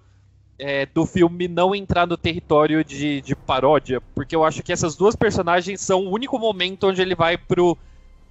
[0.57, 4.95] é, do filme não entrar no território de, de paródia, porque eu acho que essas
[4.95, 7.75] duas personagens são o único momento onde ele vai pro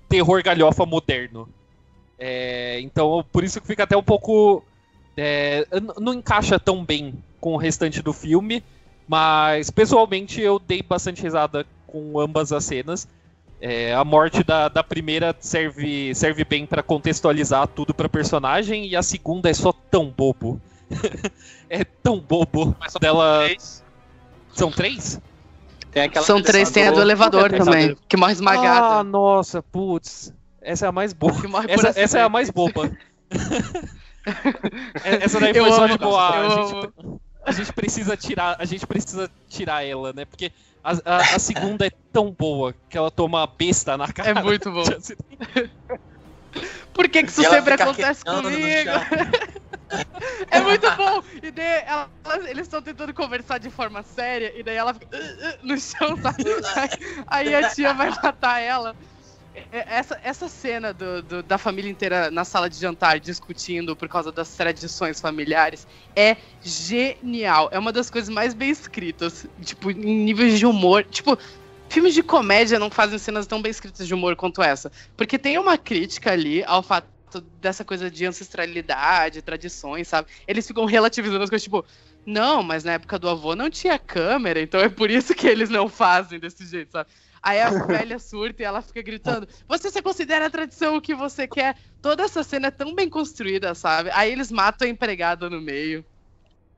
[0.08, 1.48] terror galhofa moderno.
[2.18, 4.62] É, então por isso que fica até um pouco
[5.16, 5.66] é,
[5.98, 8.62] não encaixa tão bem com o restante do filme,
[9.08, 13.08] mas pessoalmente eu dei bastante risada com ambas as cenas.
[13.60, 18.96] É, a morte da, da primeira serve, serve bem pra contextualizar tudo pra personagem, e
[18.96, 20.60] a segunda é só tão bobo.
[21.68, 23.44] é tão bobo Mas só dela.
[23.44, 23.84] três.
[24.54, 25.20] São três?
[25.92, 29.04] Tem aquela São três, tem a do elevador também, que morre Ah, esmagada.
[29.04, 30.32] nossa, putz.
[30.62, 31.64] Essa é a mais boba.
[31.68, 32.90] Essa, essa é a mais boba.
[35.04, 36.92] essa daí Eu foi só amo, tipo, ah, eu a, gente,
[37.44, 40.24] a gente precisa tirar, a gente precisa tirar ela, né?
[40.24, 44.30] Porque a, a, a segunda é tão boa que ela toma a besta na cara.
[44.30, 44.82] É muito bom.
[44.82, 45.16] acidente.
[46.92, 48.90] Por que, que isso E sempre acontece comigo?
[50.50, 51.22] É muito bom!
[51.42, 52.10] E daí ela-
[52.48, 56.16] eles estão tentando conversar de forma séria, e daí ela fica "Uh, uh", no chão,
[56.16, 56.44] sabe?
[56.76, 56.90] Aí,
[57.28, 58.94] aí a tia vai matar ela.
[59.52, 64.08] É- Essa, essa cena do, do- da família inteira na sala de jantar discutindo por
[64.08, 67.68] causa das tradições familiares é genial.
[67.72, 69.46] É uma das coisas mais bem escritas.
[69.64, 71.04] Tipo, em níveis de humor.
[71.04, 71.36] Tipo,
[71.90, 74.90] filmes de comédia não fazem cenas tão bem escritas de humor quanto essa.
[75.16, 77.08] Porque tem uma crítica ali ao fato
[77.60, 80.28] dessa coisa de ancestralidade, tradições, sabe?
[80.46, 81.84] Eles ficam relativizando as coisas, tipo,
[82.26, 85.70] não, mas na época do avô não tinha câmera, então é por isso que eles
[85.70, 87.08] não fazem desse jeito, sabe?
[87.42, 91.14] Aí a velha surta e ela fica gritando: Você se considera a tradição o que
[91.14, 91.76] você quer?
[92.02, 94.10] Toda essa cena é tão bem construída, sabe?
[94.12, 96.04] Aí eles matam a empregada no meio.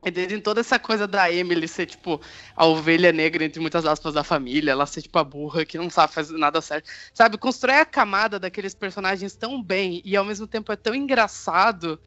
[0.05, 2.21] E toda essa coisa da Emily ser, tipo,
[2.57, 5.89] a ovelha negra, entre muitas aspas, da família, ela ser, tipo, a burra que não
[5.89, 6.91] sabe fazer nada certo.
[7.15, 12.01] Sabe, constrói a camada daqueles personagens tão bem e ao mesmo tempo é tão engraçado.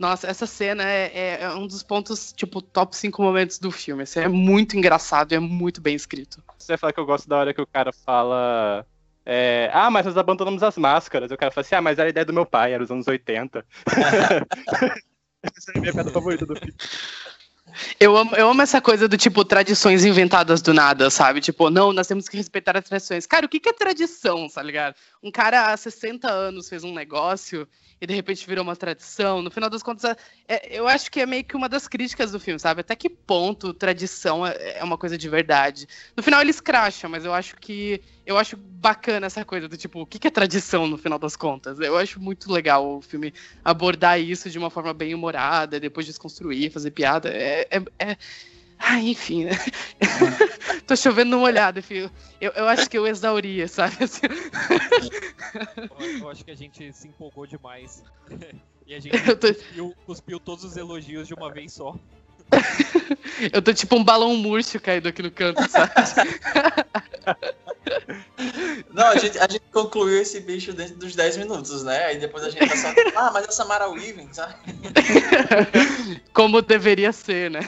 [0.00, 4.04] Nossa, essa cena é, é- é um dos pontos, tipo, top 5 momentos do filme.
[4.04, 6.42] Assim, é muito engraçado e é muito bem escrito.
[6.58, 8.86] Você fala que eu gosto da hora que o cara fala.
[9.26, 11.30] é, ah, mas nós abandonamos as máscaras.
[11.30, 12.90] E o cara fala assim: ah, mas era a ideia do meu pai, era os
[12.90, 13.62] anos 80.
[15.42, 16.74] Essa é a minha piada favorita do filme.
[17.98, 21.40] Eu amo, eu amo essa coisa do tipo tradições inventadas do nada, sabe?
[21.40, 23.26] Tipo, não, nós temos que respeitar as tradições.
[23.26, 24.94] Cara, o que, que é tradição, tá ligado?
[25.22, 27.66] Um cara há 60 anos fez um negócio
[28.00, 29.42] e de repente virou uma tradição.
[29.42, 30.16] No final das contas, é-
[30.48, 32.80] é- eu acho que é meio que uma das críticas do filme, sabe?
[32.80, 35.86] Até que ponto tradição é, é uma coisa de verdade.
[36.16, 38.00] No final eles cracham, mas eu acho que.
[38.24, 41.34] Eu acho bacana essa coisa do tipo, o que, que é tradição no final das
[41.34, 41.80] contas?
[41.80, 46.70] Eu acho muito legal o filme abordar isso de uma forma bem humorada, depois desconstruir,
[46.70, 47.28] fazer piada.
[47.28, 47.59] É.
[47.70, 48.16] é, é...
[48.78, 49.50] Ah, enfim, né?
[50.86, 52.10] Tô chovendo numa olhada, filho.
[52.40, 54.04] Eu, eu acho que eu exauria, sabe?
[54.04, 54.22] Assim,
[56.00, 58.02] Eu, eu acho que a gente se empolgou demais.
[58.86, 61.94] E a gente tô- cuspiu, cuspiu todos os elogios de uma vez só.
[63.52, 65.92] eu tô tipo um balão murcho caído aqui no canto, sabe?
[68.92, 72.04] Não, a gente, a gente concluiu esse bicho dentro dos 10 minutos, né?
[72.06, 72.88] Aí depois a gente tá só.
[73.16, 74.54] Ah, mas a Samara Weaving, sabe?
[76.32, 77.60] Como deveria ser, né?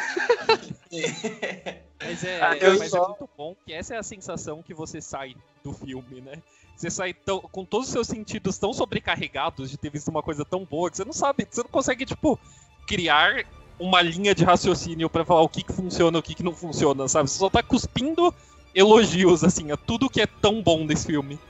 [2.04, 5.00] Mas, é, Ah, mas só- é muito bom que essa é a sensação que você
[5.00, 5.34] sai
[5.64, 6.34] do filme, né?
[6.76, 10.44] Você sai tão- com todos os seus sentidos tão sobrecarregados de ter visto uma coisa
[10.44, 12.38] tão boa que você não sabe, você não consegue, tipo,
[12.86, 13.44] criar
[13.78, 16.54] uma linha de raciocínio pra falar o que, que funciona e o que, que não
[16.54, 17.30] funciona, sabe?
[17.30, 18.34] Você só tá cuspindo
[18.74, 21.40] elogios, assim, a tudo que é tão bom nesse filme.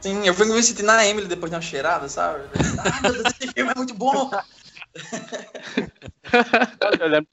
[0.00, 2.44] Sim, eu fui me sentir na Emily depois de uma cheirada, sabe?
[2.78, 4.30] Ah, meu Deus, esse filme é muito bom!
[7.00, 7.28] Eu lembro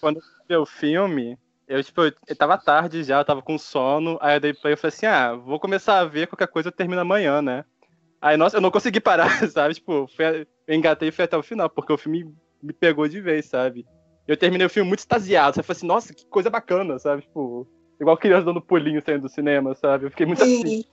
[0.00, 4.18] quando eu vi o filme, eu, tipo, eu tava tarde já, eu tava com sono,
[4.20, 6.72] aí eu dei play e falei assim, ah, vou começar a ver, qualquer coisa eu
[6.72, 7.64] termino amanhã, né?
[8.20, 9.74] Aí, nossa, eu não consegui parar, sabe?
[9.74, 13.20] Tipo, fui- eu engatei e fui até o final, porque o filme me pegou de
[13.20, 13.86] vez, sabe?
[14.26, 15.60] Eu terminei o filme muito extasiado, sabe?
[15.60, 17.22] Eu falei assim, nossa, que coisa bacana, sabe?
[17.22, 17.66] Tipo,
[18.00, 20.06] igual criança dando pulinho saindo do cinema, sabe?
[20.06, 20.84] Eu fiquei muito assim.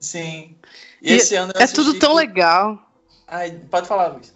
[0.00, 0.56] Sim.
[1.02, 2.80] E, E esse ano eu É tudo tão legal.
[3.26, 4.34] Ai, pode falar, Luiz.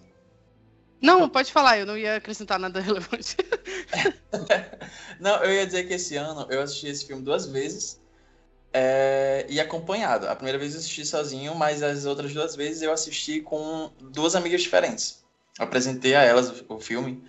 [1.01, 3.37] Não, pode falar, eu não ia acrescentar nada relevante.
[5.19, 8.01] Não, eu ia dizer que esse ano eu assisti esse filme duas vezes
[8.73, 10.29] é, e acompanhado.
[10.29, 14.37] A primeira vez eu assisti sozinho, mas as outras duas vezes eu assisti com duas
[14.37, 15.25] amigas diferentes.
[15.59, 17.23] Eu apresentei a elas o filme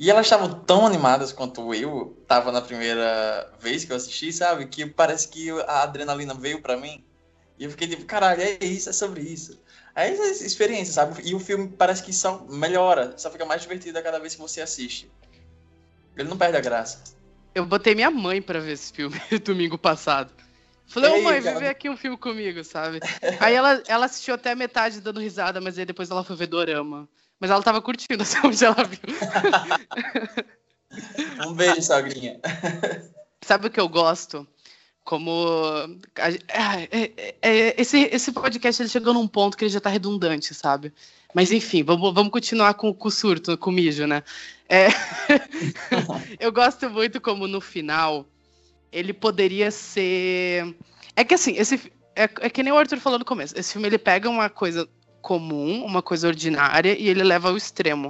[0.00, 4.64] e elas estavam tão animadas quanto eu estava na primeira vez que eu assisti, sabe?
[4.64, 7.04] Que parece que a adrenalina veio pra mim
[7.58, 9.60] e eu fiquei tipo, caralho, é isso, é sobre isso.
[9.94, 11.20] É essa experiência, sabe?
[11.22, 14.40] E o filme parece que só melhora, só fica mais divertido a cada vez que
[14.40, 15.12] você assiste.
[16.16, 17.02] Ele não perde a graça.
[17.54, 20.32] Eu botei minha mãe pra ver esse filme domingo passado.
[20.86, 23.00] Falei, ô mãe, vem ver aqui um filme comigo, sabe?
[23.38, 26.46] Aí ela, ela assistiu até a metade dando risada, mas aí depois ela foi ver
[26.46, 27.06] Dorama.
[27.40, 29.00] Mas ela tava curtindo até onde ela viu.
[31.46, 32.40] Um beijo, sogrinha.
[33.42, 34.46] Sabe o que eu gosto?
[35.04, 35.30] Como.
[36.16, 40.52] é- é- é- esse, esse podcast ele chegou num ponto que ele já tá redundante,
[40.52, 40.92] sabe?
[41.32, 44.22] Mas enfim, vamos, vamos continuar com, com o surto, com o mijo, né?
[44.68, 44.88] É,
[46.38, 48.26] eu gosto muito como no final
[48.92, 50.74] ele poderia ser.
[51.14, 53.58] É que assim, esse é, é que nem o Arthur falou no começo.
[53.58, 54.88] Esse filme ele pega uma coisa
[55.20, 58.08] comum, uma coisa ordinária, e ele leva ao extremo.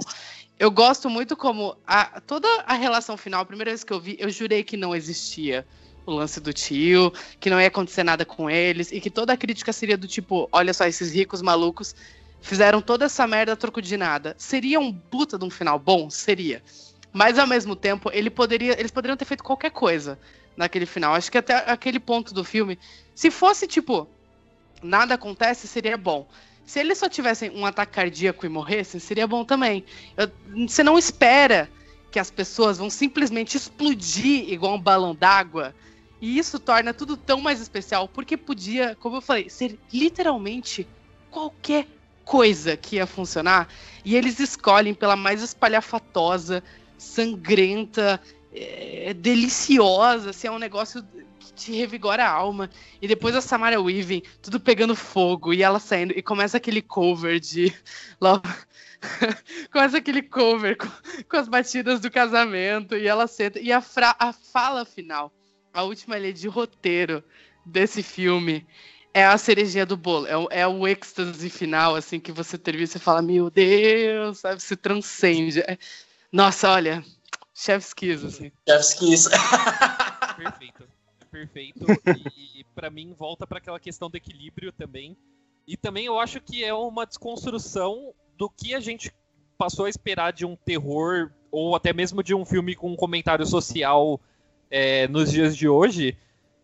[0.57, 4.15] Eu gosto muito como a, toda a relação final, a primeira vez que eu vi,
[4.19, 5.65] eu jurei que não existia
[6.05, 9.37] o lance do tio, que não ia acontecer nada com eles, e que toda a
[9.37, 11.95] crítica seria do tipo, olha só, esses ricos malucos
[12.41, 14.35] fizeram toda essa merda a troco de nada.
[14.37, 16.09] Seria um puta de um final bom?
[16.09, 16.61] Seria.
[17.13, 20.17] Mas ao mesmo tempo, ele poderia, eles poderiam ter feito qualquer coisa
[20.55, 21.13] naquele final.
[21.13, 22.79] Acho que até aquele ponto do filme,
[23.13, 24.07] se fosse tipo,
[24.81, 26.27] nada acontece, seria bom.
[26.65, 29.83] Se eles só tivessem um ataque cardíaco e morressem, seria bom também.
[30.15, 30.31] Eu,
[30.67, 31.69] você não espera
[32.11, 35.73] que as pessoas vão simplesmente explodir igual um balão d'água.
[36.21, 40.87] E isso torna tudo tão mais especial, porque podia, como eu falei, ser literalmente
[41.31, 41.87] qualquer
[42.23, 43.67] coisa que ia funcionar.
[44.05, 46.63] E eles escolhem pela mais espalhafatosa,
[46.97, 48.21] sangrenta,
[48.53, 51.03] é, deliciosa, assim, é um negócio
[51.55, 52.69] te revigora a alma.
[53.01, 57.39] E depois a Samara Weaving, tudo pegando fogo, e ela saindo, e começa aquele cover
[57.39, 57.73] de
[58.19, 58.41] Love.
[59.71, 60.87] começa aquele cover com,
[61.27, 63.59] com, as batidas do casamento, e ela senta.
[63.59, 65.31] E a, fra, a fala final,
[65.73, 67.23] a última ali de roteiro
[67.65, 68.65] desse filme.
[69.13, 72.85] É a cerejinha do bolo, é o, é o êxtase final, assim, que você termina
[72.85, 75.59] e você fala, meu Deus, sabe, se transcende.
[75.59, 75.77] É...
[76.31, 77.03] Nossa, olha,
[77.53, 78.53] chef's kiss, assim.
[78.65, 79.29] Chef's kiss.
[80.37, 80.90] Perfeito
[81.31, 81.85] perfeito.
[82.37, 85.15] e para mim volta para aquela questão do equilíbrio também.
[85.67, 89.11] E também eu acho que é uma desconstrução do que a gente
[89.57, 93.45] passou a esperar de um terror ou até mesmo de um filme com um comentário
[93.45, 94.19] social
[94.69, 96.17] é, nos dias de hoje,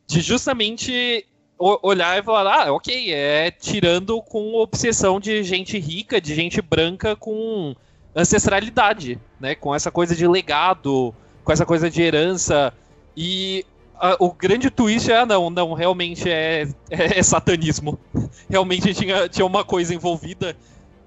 [0.07, 1.25] de justamente
[1.59, 7.15] olhar e falar, ah, ok, é tirando com obsessão de gente rica, de gente branca
[7.15, 7.75] com
[8.15, 9.55] ancestralidade, né?
[9.55, 11.13] Com essa coisa de legado,
[11.43, 12.73] com essa coisa de herança.
[13.15, 13.65] E
[13.99, 17.99] a, o grande twist é, ah, não, não, realmente é, é, é, satanismo.
[18.49, 20.55] Realmente tinha, tinha uma coisa envolvida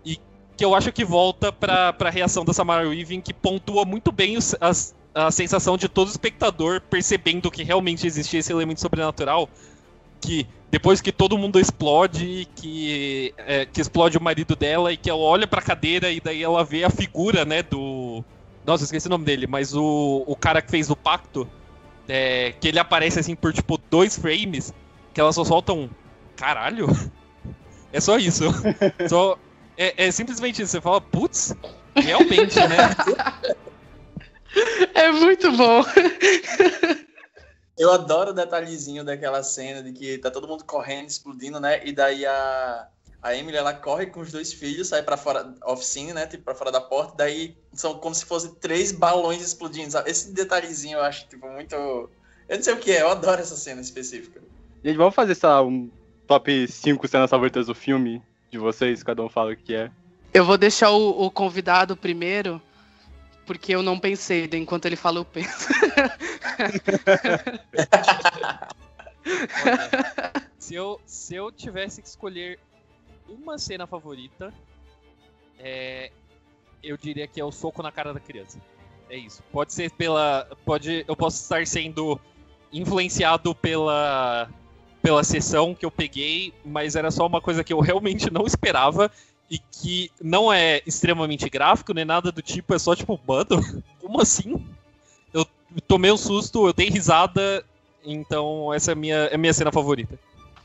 [0.04, 0.18] e
[0.56, 4.36] que eu acho que volta pra, pra reação da Samara Weaving, que pontua muito bem
[4.36, 9.48] os, as, a sensação de todo espectador percebendo que realmente existia esse elemento sobrenatural,
[10.20, 15.10] que depois que todo mundo explode, que, é, que explode o marido dela e que
[15.10, 18.22] ela olha pra cadeira e daí ela vê a figura, né, do...
[18.64, 21.48] Nossa, esqueci o nome dele, mas o, o cara que fez o pacto,
[22.10, 24.74] é, que ele aparece assim por tipo dois frames,
[25.14, 25.88] que elas só soltam.
[26.36, 26.88] Caralho?
[27.92, 28.44] É só isso.
[29.10, 29.36] só,
[29.76, 30.70] é, é simplesmente isso.
[30.70, 31.52] Você fala, putz,
[31.96, 32.94] realmente, né?
[34.94, 35.84] É muito bom.
[37.76, 41.84] Eu adoro o detalhezinho daquela cena de que tá todo mundo correndo, explodindo, né?
[41.84, 42.86] E daí a,
[43.22, 46.26] a Emily, ela corre com os dois filhos, sai para fora, oficina, né?
[46.26, 47.14] Tipo, pra fora da porta.
[47.18, 50.10] Daí são como se fossem três balões explodindo, sabe?
[50.10, 51.74] Esse detalhezinho eu acho, tipo, muito.
[51.76, 54.40] Eu não sei o que é, eu adoro essa cena específica.
[54.82, 55.90] Gente, vamos fazer essa, um
[56.26, 59.90] top 5 cenas favoritas do filme de vocês, cada um fala o que é.
[60.32, 62.62] Eu vou deixar o, o convidado primeiro,
[63.44, 65.68] porque eu não pensei, enquanto ele fala, eu penso.
[70.58, 72.58] se, eu, se eu tivesse que escolher
[73.30, 74.52] uma cena favorita,
[75.58, 76.10] é,
[76.82, 78.58] eu diria que é o soco na cara da criança.
[79.08, 79.42] É isso.
[79.52, 80.46] Pode ser pela.
[80.64, 82.20] Pode, eu posso estar sendo
[82.72, 84.48] influenciado pela
[85.02, 89.10] pela sessão que eu peguei, mas era só uma coisa que eu realmente não esperava
[89.50, 93.46] e que não é extremamente gráfico nem nada do tipo, é só tipo, mano,
[93.98, 94.64] como assim?
[95.32, 95.46] Eu
[95.86, 97.64] tomei um susto, eu dei risada,
[98.04, 100.18] então essa é a minha, é a minha cena favorita.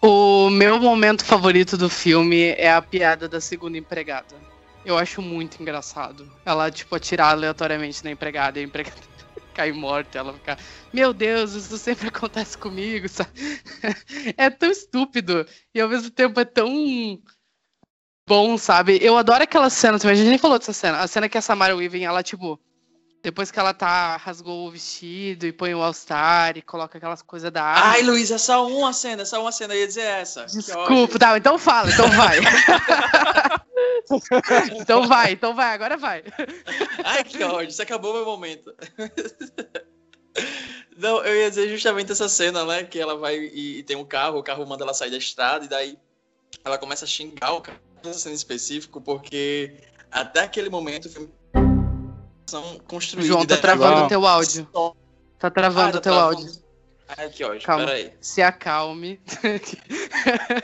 [0.07, 4.35] O meu momento favorito do filme é a piada da segunda empregada.
[4.85, 6.31] Eu acho muito engraçado.
[6.45, 9.01] Ela, tipo, atirar aleatoriamente na empregada e a empregada
[9.55, 10.19] cair morta.
[10.19, 10.59] Ela ficar,
[10.93, 13.31] meu Deus, isso sempre acontece comigo, sabe?
[14.37, 15.43] É tão estúpido
[15.73, 17.19] e ao mesmo tempo é tão
[18.29, 18.99] bom, sabe?
[19.01, 20.99] Eu adoro aquela cena, a gente nem falou dessa cena.
[20.99, 22.61] A cena que a Samara Weaving, ela, tipo,
[23.25, 27.51] depois que ela tá, rasgou o vestido e põe o All-Star e coloca aquelas coisas
[27.51, 27.89] da água.
[27.89, 30.45] Ai, é só uma cena, é só uma cena, eu ia dizer essa.
[30.45, 32.37] Desculpa, tá, então fala, então vai.
[34.79, 36.23] então vai, então vai, agora vai.
[37.03, 38.71] Ai, que ódio, isso acabou meu momento.
[40.95, 42.83] Não, eu ia dizer justamente essa cena, né?
[42.83, 45.65] Que ela vai e, e, tem um carro, o carro manda ela sair da estrada,
[45.65, 45.97] e daí
[46.63, 49.73] ela começa a xingar o carro, essa cena específico, porque
[50.11, 51.33] até aquele momento o filme
[52.45, 53.27] são construídas.
[53.27, 54.67] João, tá travando o teu áudio.
[55.39, 56.65] Tá travando o ah, tá teu áudio.
[57.17, 57.85] Ai, que ódio, Calma.
[57.85, 58.11] peraí.
[58.19, 59.19] Se acalme.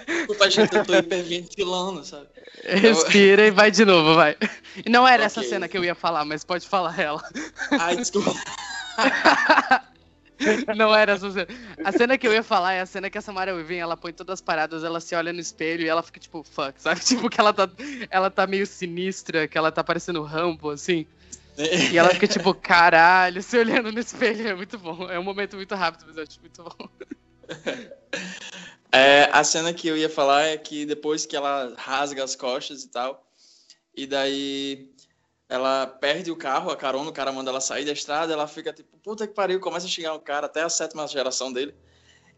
[0.07, 2.27] Desculpa, gente, eu tô hiperventilando, sabe?
[2.65, 4.35] Respira e vai de novo, vai.
[4.89, 5.25] Não era okay.
[5.25, 7.23] essa cena que eu ia falar, mas pode falar ela.
[7.79, 8.33] Ai, desculpa.
[10.75, 11.47] Não era essa cena.
[11.83, 14.11] A cena que eu ia falar é a cena que a Samara Weaving, ela põe
[14.11, 16.99] todas as paradas, ela se olha no espelho e ela fica tipo, fuck, sabe?
[17.05, 17.69] Tipo que ela tá,
[18.09, 21.05] ela tá meio sinistra, que ela tá parecendo Rambo, assim.
[21.57, 24.47] E ela fica tipo, caralho, se olhando no espelho.
[24.47, 25.09] É muito bom.
[25.09, 26.89] É um momento muito rápido, mas eu acho muito bom.
[28.93, 32.83] É, a cena que eu ia falar é que depois que ela rasga as costas
[32.83, 33.25] e tal,
[33.95, 34.91] e daí
[35.47, 38.73] ela perde o carro, a carona, o cara manda ela sair da estrada, ela fica
[38.73, 41.73] tipo, puta que pariu, começa a xingar o cara, até a sétima geração dele.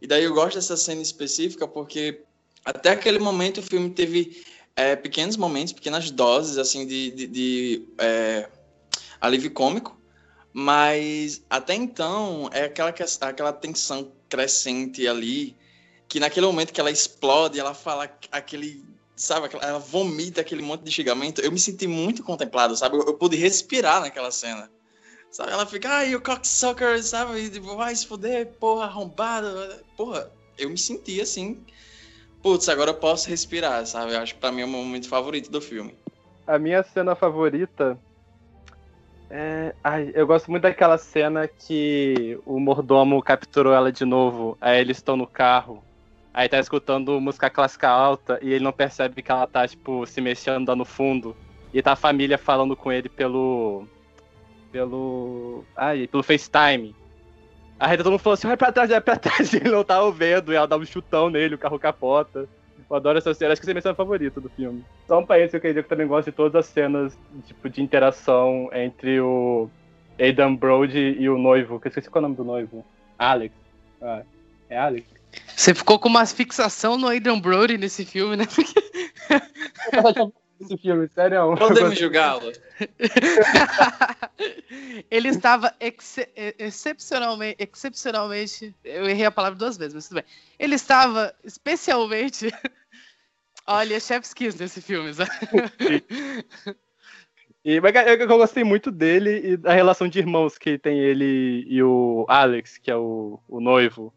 [0.01, 2.21] E daí eu gosto dessa cena específica porque
[2.63, 4.43] até aquele momento o filme teve
[4.75, 8.49] é, pequenos momentos, pequenas doses, assim, de, de, de é,
[9.23, 9.97] alívio cômico,
[10.51, 15.55] mas até então é aquela, aquela tensão crescente ali,
[16.09, 20.91] que naquele momento que ela explode, ela fala aquele, sabe, ela vomita aquele monte de
[20.91, 24.69] xingamento, eu me senti muito contemplado, sabe, eu, eu pude respirar naquela cena.
[25.31, 29.47] Sabe, ela fica, ai, o cocksucker, sabe, vai se fuder, porra, arrombado,
[29.95, 31.65] porra, eu me senti assim,
[32.41, 34.13] putz, agora eu posso respirar, sabe?
[34.13, 35.97] Eu acho que pra mim é o momento favorito do filme.
[36.45, 37.97] A minha cena favorita
[39.33, 39.75] é.
[39.83, 44.55] Ai, eu gosto muito daquela cena que o mordomo capturou ela de novo.
[44.61, 45.83] Aí eles estão no carro.
[46.31, 50.21] Aí tá escutando música clássica alta e ele não percebe que ela tá, tipo, se
[50.21, 51.35] mexendo lá no fundo.
[51.73, 53.87] E tá a família falando com ele pelo.
[54.71, 55.63] pelo.
[55.75, 56.95] Ai, pelo FaceTime.
[57.79, 60.11] Aí todo mundo falou assim, vai pra trás, vai pra trás, e ele não tava
[60.11, 62.47] vendo, e ela dá um chutão nele, o carro capota.
[62.89, 64.83] Eu adoro essa cena, acho que essa é a minha cena favorita do filme.
[65.07, 67.69] Só um país que eu queria que eu também gosto de todas as cenas, tipo,
[67.69, 69.69] de interação entre o
[70.19, 72.85] Aidan Brody e o noivo, que eu esqueci qual é o nome do noivo.
[73.17, 73.53] Alex.
[74.01, 74.23] Ah,
[74.69, 75.07] é Alex?
[75.55, 78.45] Você ficou com uma fixação no Aidan Brody nesse filme, né?
[80.59, 81.55] Esse filme, sério.
[81.57, 82.51] Podemos julgá-lo.
[85.09, 86.17] ele estava ex
[86.57, 88.75] excepcionalmente, excepcionalmente.
[88.83, 90.25] Eu errei a palavra duas vezes, mas tudo bem.
[90.59, 92.51] Ele estava especialmente.
[93.65, 95.31] Olha, chef's kiss nesse filme, sabe?
[97.65, 101.63] E, mas eu, eu, gostei muito dele e da relação de irmãos que tem ele
[101.65, 104.13] e o Alex, que é o, o noivo.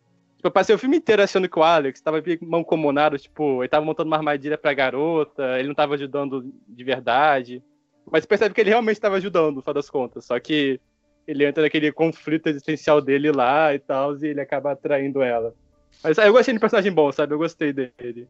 [0.47, 4.09] Eu passei o filme inteiro achando que o Alex tava mancomunado, tipo, ele tava montando
[4.09, 7.63] uma armadilha pra garota, ele não tava ajudando de verdade.
[8.11, 10.25] Mas percebe que ele realmente estava ajudando, no final das contas.
[10.25, 10.81] Só que
[11.27, 15.53] ele entra naquele conflito existencial dele lá e tal, e ele acaba atraindo ela.
[16.03, 17.35] Mas eu gostei de personagem bom, sabe?
[17.35, 18.29] Eu gostei dele.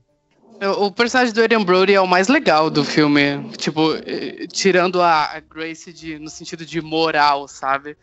[0.79, 3.47] O personagem do Adrian Brody é o mais legal do filme.
[3.59, 7.95] Tipo, eh, tirando a Grace de, no sentido de moral, sabe?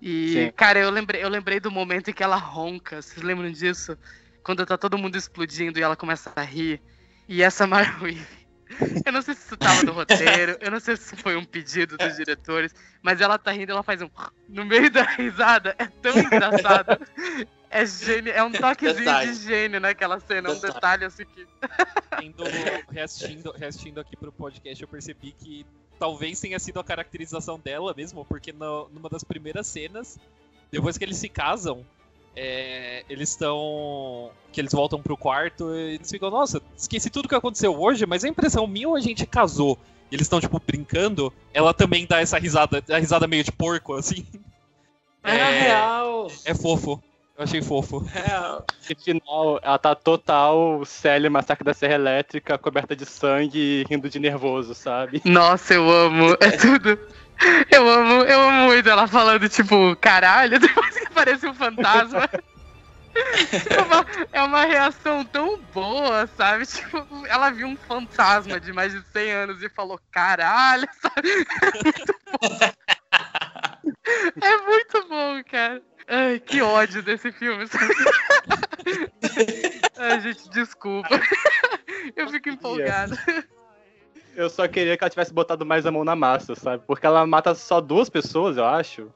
[0.00, 0.52] E, Sim.
[0.54, 3.02] cara, eu lembrei, eu lembrei do momento em que ela ronca.
[3.02, 3.96] Vocês lembram disso?
[4.42, 6.80] Quando tá todo mundo explodindo e ela começa a rir.
[7.28, 8.18] E essa Marui
[9.04, 11.96] eu não sei se isso tava no roteiro, eu não sei se foi um pedido
[11.96, 14.10] dos diretores, mas ela tá rindo, ela faz um
[14.48, 15.74] no meio da risada.
[15.78, 16.98] É tão engraçado.
[17.70, 19.32] É gênio, é um toquezinho detalhe.
[19.32, 20.58] de gênio naquela cena, detalhe.
[20.58, 21.46] um detalhe assim que.
[22.22, 22.44] Indo,
[22.90, 25.66] reassistindo, reassistindo aqui pro podcast, eu percebi que
[25.98, 30.18] talvez tenha sido a caracterização dela mesmo, porque no, numa das primeiras cenas,
[30.70, 31.84] depois que eles se casam,
[32.36, 34.30] é, eles estão.
[34.52, 38.24] que eles voltam pro quarto e eles ficam, nossa, esqueci tudo que aconteceu hoje, mas
[38.24, 39.76] a impressão minha ou a gente casou?
[40.10, 43.94] E eles estão, tipo, brincando, ela também dá essa risada, a risada meio de porco,
[43.94, 44.24] assim.
[45.22, 46.28] É, é real.
[46.44, 47.02] É fofo.
[47.38, 47.98] Eu achei fofo.
[47.98, 48.66] Real.
[48.90, 54.10] No final, ela tá total Célia Massacre da Serra Elétrica, coberta de sangue e rindo
[54.10, 55.22] de nervoso, sabe?
[55.24, 56.36] Nossa, eu amo.
[56.40, 56.98] É tudo.
[57.70, 62.28] Eu amo, eu amo muito ela falando, tipo, caralho, depois que aparece um fantasma.
[63.14, 66.66] é, uma, é uma reação tão boa, sabe?
[66.66, 71.28] Tipo, ela viu um fantasma de mais de 100 anos e falou, caralho, sabe?
[71.70, 72.58] É muito bom.
[74.42, 75.82] É muito bom, cara.
[76.08, 77.66] Ai, que ódio desse filme.
[79.98, 81.20] Ai, gente, desculpa.
[82.16, 83.14] Eu fico empolgada.
[84.34, 86.82] Eu só queria que ela tivesse botado mais a mão na massa, sabe?
[86.86, 89.12] Porque ela mata só duas pessoas, eu acho.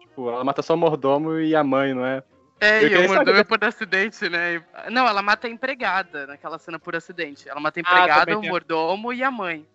[0.00, 2.22] Tipo, ela mata só o mordomo e a mãe, não é?
[2.58, 4.62] É, eu e o mordomo é por acidente, né?
[4.90, 7.48] Não, ela mata a empregada naquela cena por acidente.
[7.48, 9.66] Ela mata a ah, empregada, ah, o mordomo e a mãe.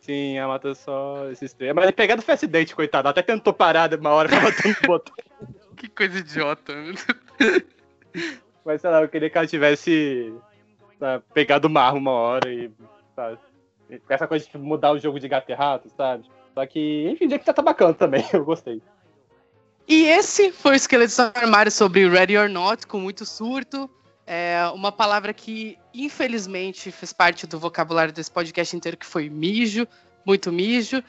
[0.00, 1.74] Sim, ela mata só esses três.
[1.74, 3.08] Mas a empregada foi acidente, coitada.
[3.08, 5.12] Ela até tentou parar uma hora pra ela tentar botar.
[5.78, 6.74] que coisa idiota.
[8.64, 10.32] Mas sei lá, eu queria que ela tivesse
[10.98, 12.70] sabe, pegado o marro uma hora e.
[13.14, 13.38] Sabe,
[14.08, 16.24] essa coisa de mudar o jogo de gato e rato, sabe?
[16.54, 18.82] Só que, enfim, que tá bacana também, eu gostei.
[19.86, 23.88] E esse foi o Esqueleto do Armário sobre Ready or Not, com muito surto.
[24.26, 29.88] É uma palavra que, infelizmente, fez parte do vocabulário desse podcast inteiro, que foi mijo,
[30.28, 31.02] muito mijo.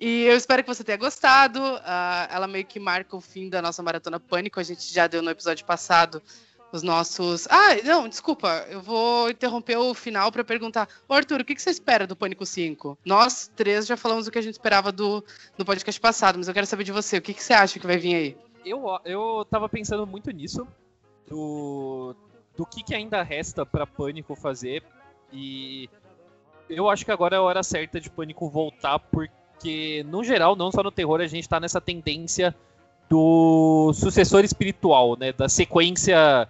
[0.00, 1.60] E, e eu espero que você tenha gostado.
[1.60, 4.58] Uh, ela meio que marca o fim da nossa maratona Pânico.
[4.58, 6.22] A gente já deu no episódio passado
[6.72, 7.46] os nossos.
[7.50, 10.88] Ah, não, desculpa, eu vou interromper o final para perguntar.
[11.06, 12.98] Ô, Arthur, o que, que você espera do Pânico 5?
[13.04, 15.22] Nós três já falamos o que a gente esperava do,
[15.56, 17.18] do podcast passado, mas eu quero saber de você.
[17.18, 18.36] O que, que você acha que vai vir aí?
[18.64, 20.66] Eu, eu tava pensando muito nisso,
[21.28, 22.16] do,
[22.56, 24.82] do que, que ainda resta para Pânico fazer.
[25.30, 25.88] E
[26.68, 30.70] eu acho que agora é a hora certa de Pânico voltar, porque, no geral, não
[30.70, 32.54] só no terror, a gente tá nessa tendência
[33.08, 35.32] do sucessor espiritual, né?
[35.32, 36.48] Da sequência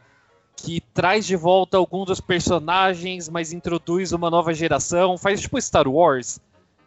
[0.57, 5.89] que traz de volta alguns dos personagens, mas introduz uma nova geração, faz tipo Star
[5.89, 6.41] Wars,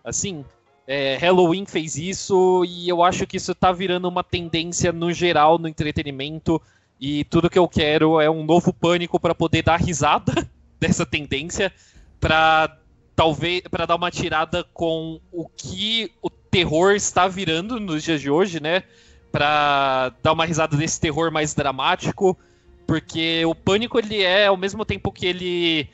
[0.04, 0.46] assim.
[0.88, 5.58] É, Halloween fez isso e eu acho que isso tá virando uma tendência no geral
[5.58, 6.62] no entretenimento
[7.02, 10.48] e tudo que eu quero é um novo pânico para poder dar risada
[10.80, 11.74] dessa tendência,
[12.20, 12.78] para
[13.16, 18.30] talvez para dar uma tirada com o que o terror está virando nos dias de
[18.30, 18.84] hoje, né?
[19.32, 22.38] Para dar uma risada desse terror mais dramático
[22.86, 25.90] porque o Pânico, ele é, ao mesmo tempo que ele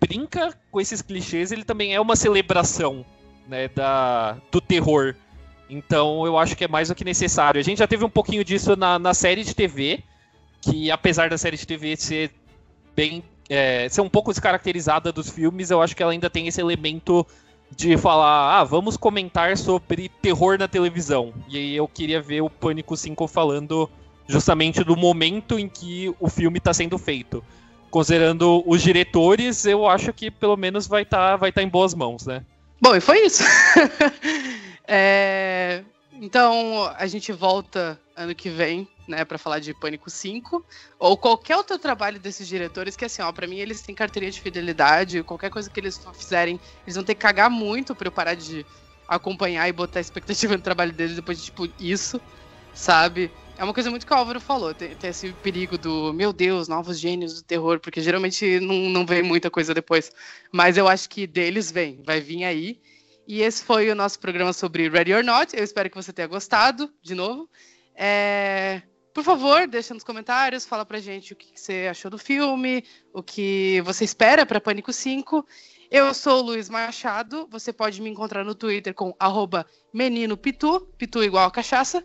[0.00, 3.04] brinca com esses clichês, ele também é uma celebração
[3.48, 5.14] né, da, do terror.
[5.68, 7.60] Então eu acho que é mais do que necessário.
[7.60, 10.02] A gente já teve um pouquinho disso na, na série de TV,
[10.60, 12.30] que apesar da série de TV ser
[12.94, 13.24] bem.
[13.48, 17.26] É, ser um pouco descaracterizada dos filmes, eu acho que ela ainda tem esse elemento
[17.76, 21.32] de falar, ah, vamos comentar sobre terror na televisão.
[21.48, 23.88] E aí eu queria ver o Pânico 5 falando
[24.26, 27.42] justamente do momento em que o filme está sendo feito.
[27.90, 31.94] Considerando os diretores, eu acho que pelo menos vai estar tá, vai tá em boas
[31.94, 32.44] mãos, né?
[32.80, 33.44] Bom, e foi isso.
[34.88, 35.82] é...
[36.20, 40.64] Então, a gente volta ano que vem, né, para falar de Pânico 5,
[40.98, 44.40] ou qualquer outro trabalho desses diretores, que assim, ó, pra mim eles têm carteirinha de
[44.40, 48.34] fidelidade, qualquer coisa que eles fizerem, eles vão ter que cagar muito pra eu parar
[48.34, 48.64] de
[49.06, 52.20] acompanhar e botar expectativa no trabalho deles depois de, tipo, isso,
[52.74, 53.30] sabe?
[53.58, 56.68] É uma coisa muito que o Álvaro falou, tem, tem, esse perigo do, meu Deus,
[56.68, 60.10] novos gênios do terror, porque geralmente não, não vem muita coisa depois.
[60.50, 62.80] Mas eu acho que deles vem, vai vir aí.
[63.26, 65.56] E esse foi o nosso programa sobre Ready or Not.
[65.56, 67.48] Eu espero que você tenha gostado, de novo.
[67.94, 68.82] É...
[69.12, 72.82] Por favor, deixa nos comentários, fala pra gente o que você achou do filme,
[73.12, 75.46] o que você espera para Pânico 5.
[75.90, 80.80] Eu sou o Luiz Machado, você pode me encontrar no Twitter com arroba menino pitu,
[80.96, 82.02] pitu igual a cachaça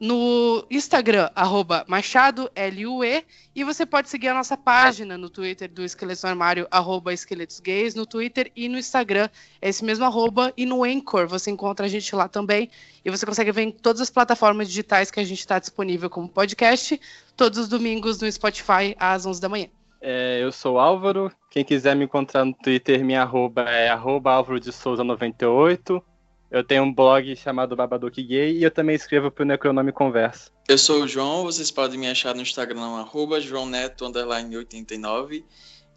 [0.00, 3.22] no Instagram, arroba Machado, L-U-E,
[3.54, 7.60] e você pode seguir a nossa página no Twitter do Esqueletos no Armário, arroba Esqueletos
[7.60, 9.28] Gays, no Twitter e no Instagram,
[9.60, 12.70] é esse mesmo arroba, e no Anchor, você encontra a gente lá também,
[13.04, 16.26] e você consegue ver em todas as plataformas digitais que a gente está disponível como
[16.26, 16.98] podcast,
[17.36, 19.68] todos os domingos no Spotify, às 11 da manhã.
[20.00, 24.58] É, eu sou Álvaro, quem quiser me encontrar no Twitter, minha arroba é arroba Álvaro
[24.58, 26.02] de Souza 98,
[26.50, 30.50] eu tenho um blog chamado Babadook Gay e eu também escrevo pro Necronome Conversa.
[30.68, 35.44] Eu sou o João, vocês podem me achar no Instagram, arroba joãoneto89.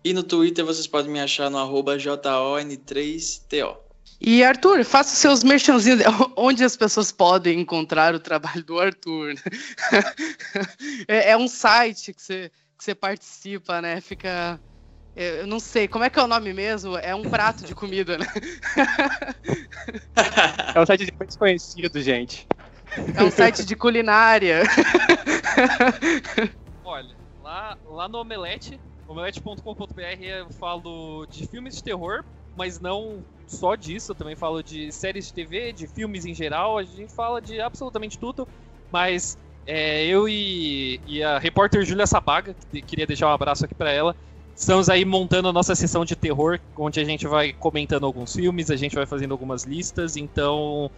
[0.04, 3.78] E no Twitter vocês podem me achar no arroba JON3TO.
[4.22, 6.01] E Arthur, faça seus merchanzinhos
[6.38, 9.34] onde as pessoas podem encontrar o trabalho do Arthur.
[11.08, 13.99] é, é, um site que você, que você participa, né?
[14.01, 14.60] Fica
[15.16, 16.97] eu não sei, como é que é o nome mesmo?
[16.97, 18.26] É um prato de comida, né?
[20.76, 22.47] É um site desconhecido, gente.
[23.16, 24.64] É um site de culinária.
[26.84, 32.24] Olha, lá, lá no Omelete, omelete.com.br eu falo de filmes de terror,
[32.55, 36.78] mas não só disso, eu também falo de séries de TV, de filmes em geral,
[36.78, 38.47] a gente fala de absolutamente tudo,
[38.91, 43.76] mas é, eu e, e, a repórter Júlia Sabaga, que queria deixar um abraço aqui
[43.76, 44.16] para ela,
[44.56, 48.70] Estamos aí montando a nossa sessão de terror, onde a gente vai comentando alguns filmes,
[48.70, 50.91] a gente vai fazendo algumas listas, então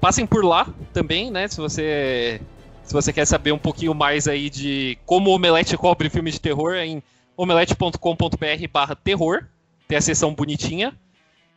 [0.00, 1.48] passem por lá também, né?
[1.48, 2.40] Se você
[2.84, 6.40] se você quer saber um pouquinho mais aí de como o Omelete cobre filmes de
[6.40, 7.02] terror, é em
[7.36, 9.46] omelete.com.br terror,
[9.88, 10.92] tem a sessão bonitinha.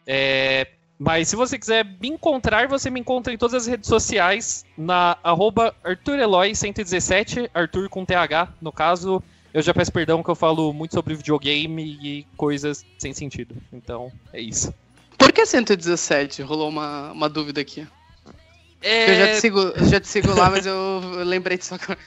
[0.07, 0.67] É,
[0.97, 5.17] mas se você quiser me encontrar, você me encontra em todas as redes sociais, na
[5.23, 9.21] arroba ArthurEloy117, Arthur com TH, no caso,
[9.53, 13.55] eu já peço perdão que eu falo muito sobre videogame e coisas sem sentido.
[13.71, 14.73] Então, é isso.
[15.17, 16.41] Por que 117?
[16.41, 17.87] Rolou uma, uma dúvida aqui.
[18.81, 19.11] É...
[19.11, 21.99] Eu já te sigo, já te sigo lá, mas eu lembrei disso agora.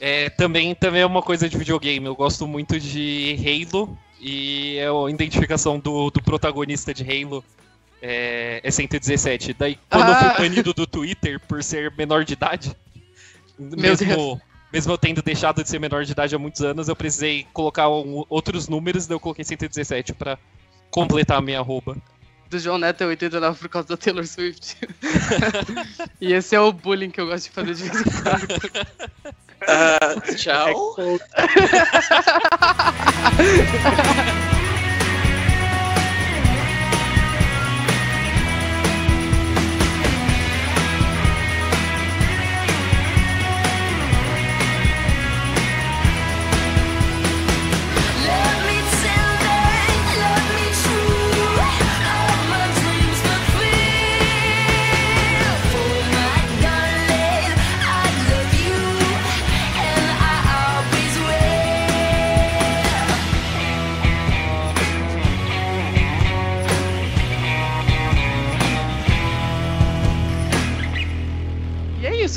[0.00, 2.06] É, também, também é uma coisa de videogame.
[2.06, 7.44] Eu gosto muito de Halo e é a identificação do, do protagonista de Halo
[8.00, 9.54] é, é 117.
[9.54, 10.22] Daí, quando ah.
[10.22, 12.76] eu fui banido do Twitter por ser menor de idade,
[13.58, 14.38] Meu mesmo, Deus
[14.72, 17.88] mesmo eu tendo deixado de ser menor de idade há muitos anos, eu precisei colocar
[17.88, 20.38] um, outros números, daí eu coloquei 117 para
[20.90, 21.96] completar a minha arroba.
[22.50, 24.76] Do João Neto é 89 por causa da Taylor Swift.
[26.20, 29.38] e esse é o bullying que eu gosto de fazer de vez em quando.
[29.66, 30.94] Ah, tchau.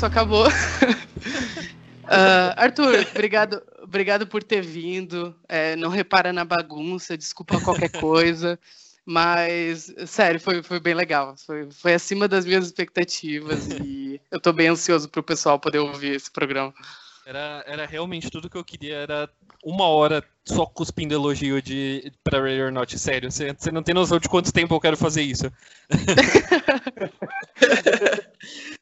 [0.02, 0.46] isso, acabou.
[2.14, 5.34] Ah, Arthur, obrigado, obrigado por ter vindo.
[5.48, 8.58] É, não repara na bagunça, desculpa qualquer coisa.
[9.06, 11.34] Mas, sério, foi, foi bem legal.
[11.38, 16.16] Foi, foi acima das minhas expectativas e eu tô bem ansioso pro pessoal poder ouvir
[16.16, 16.74] esse programa.
[17.24, 19.30] Era, era realmente tudo que eu queria, era
[19.64, 23.30] uma hora só cuspindo elogio de, pra Ray or Not, sério.
[23.30, 25.50] Você você não tem noção de quanto tempo eu quero fazer isso.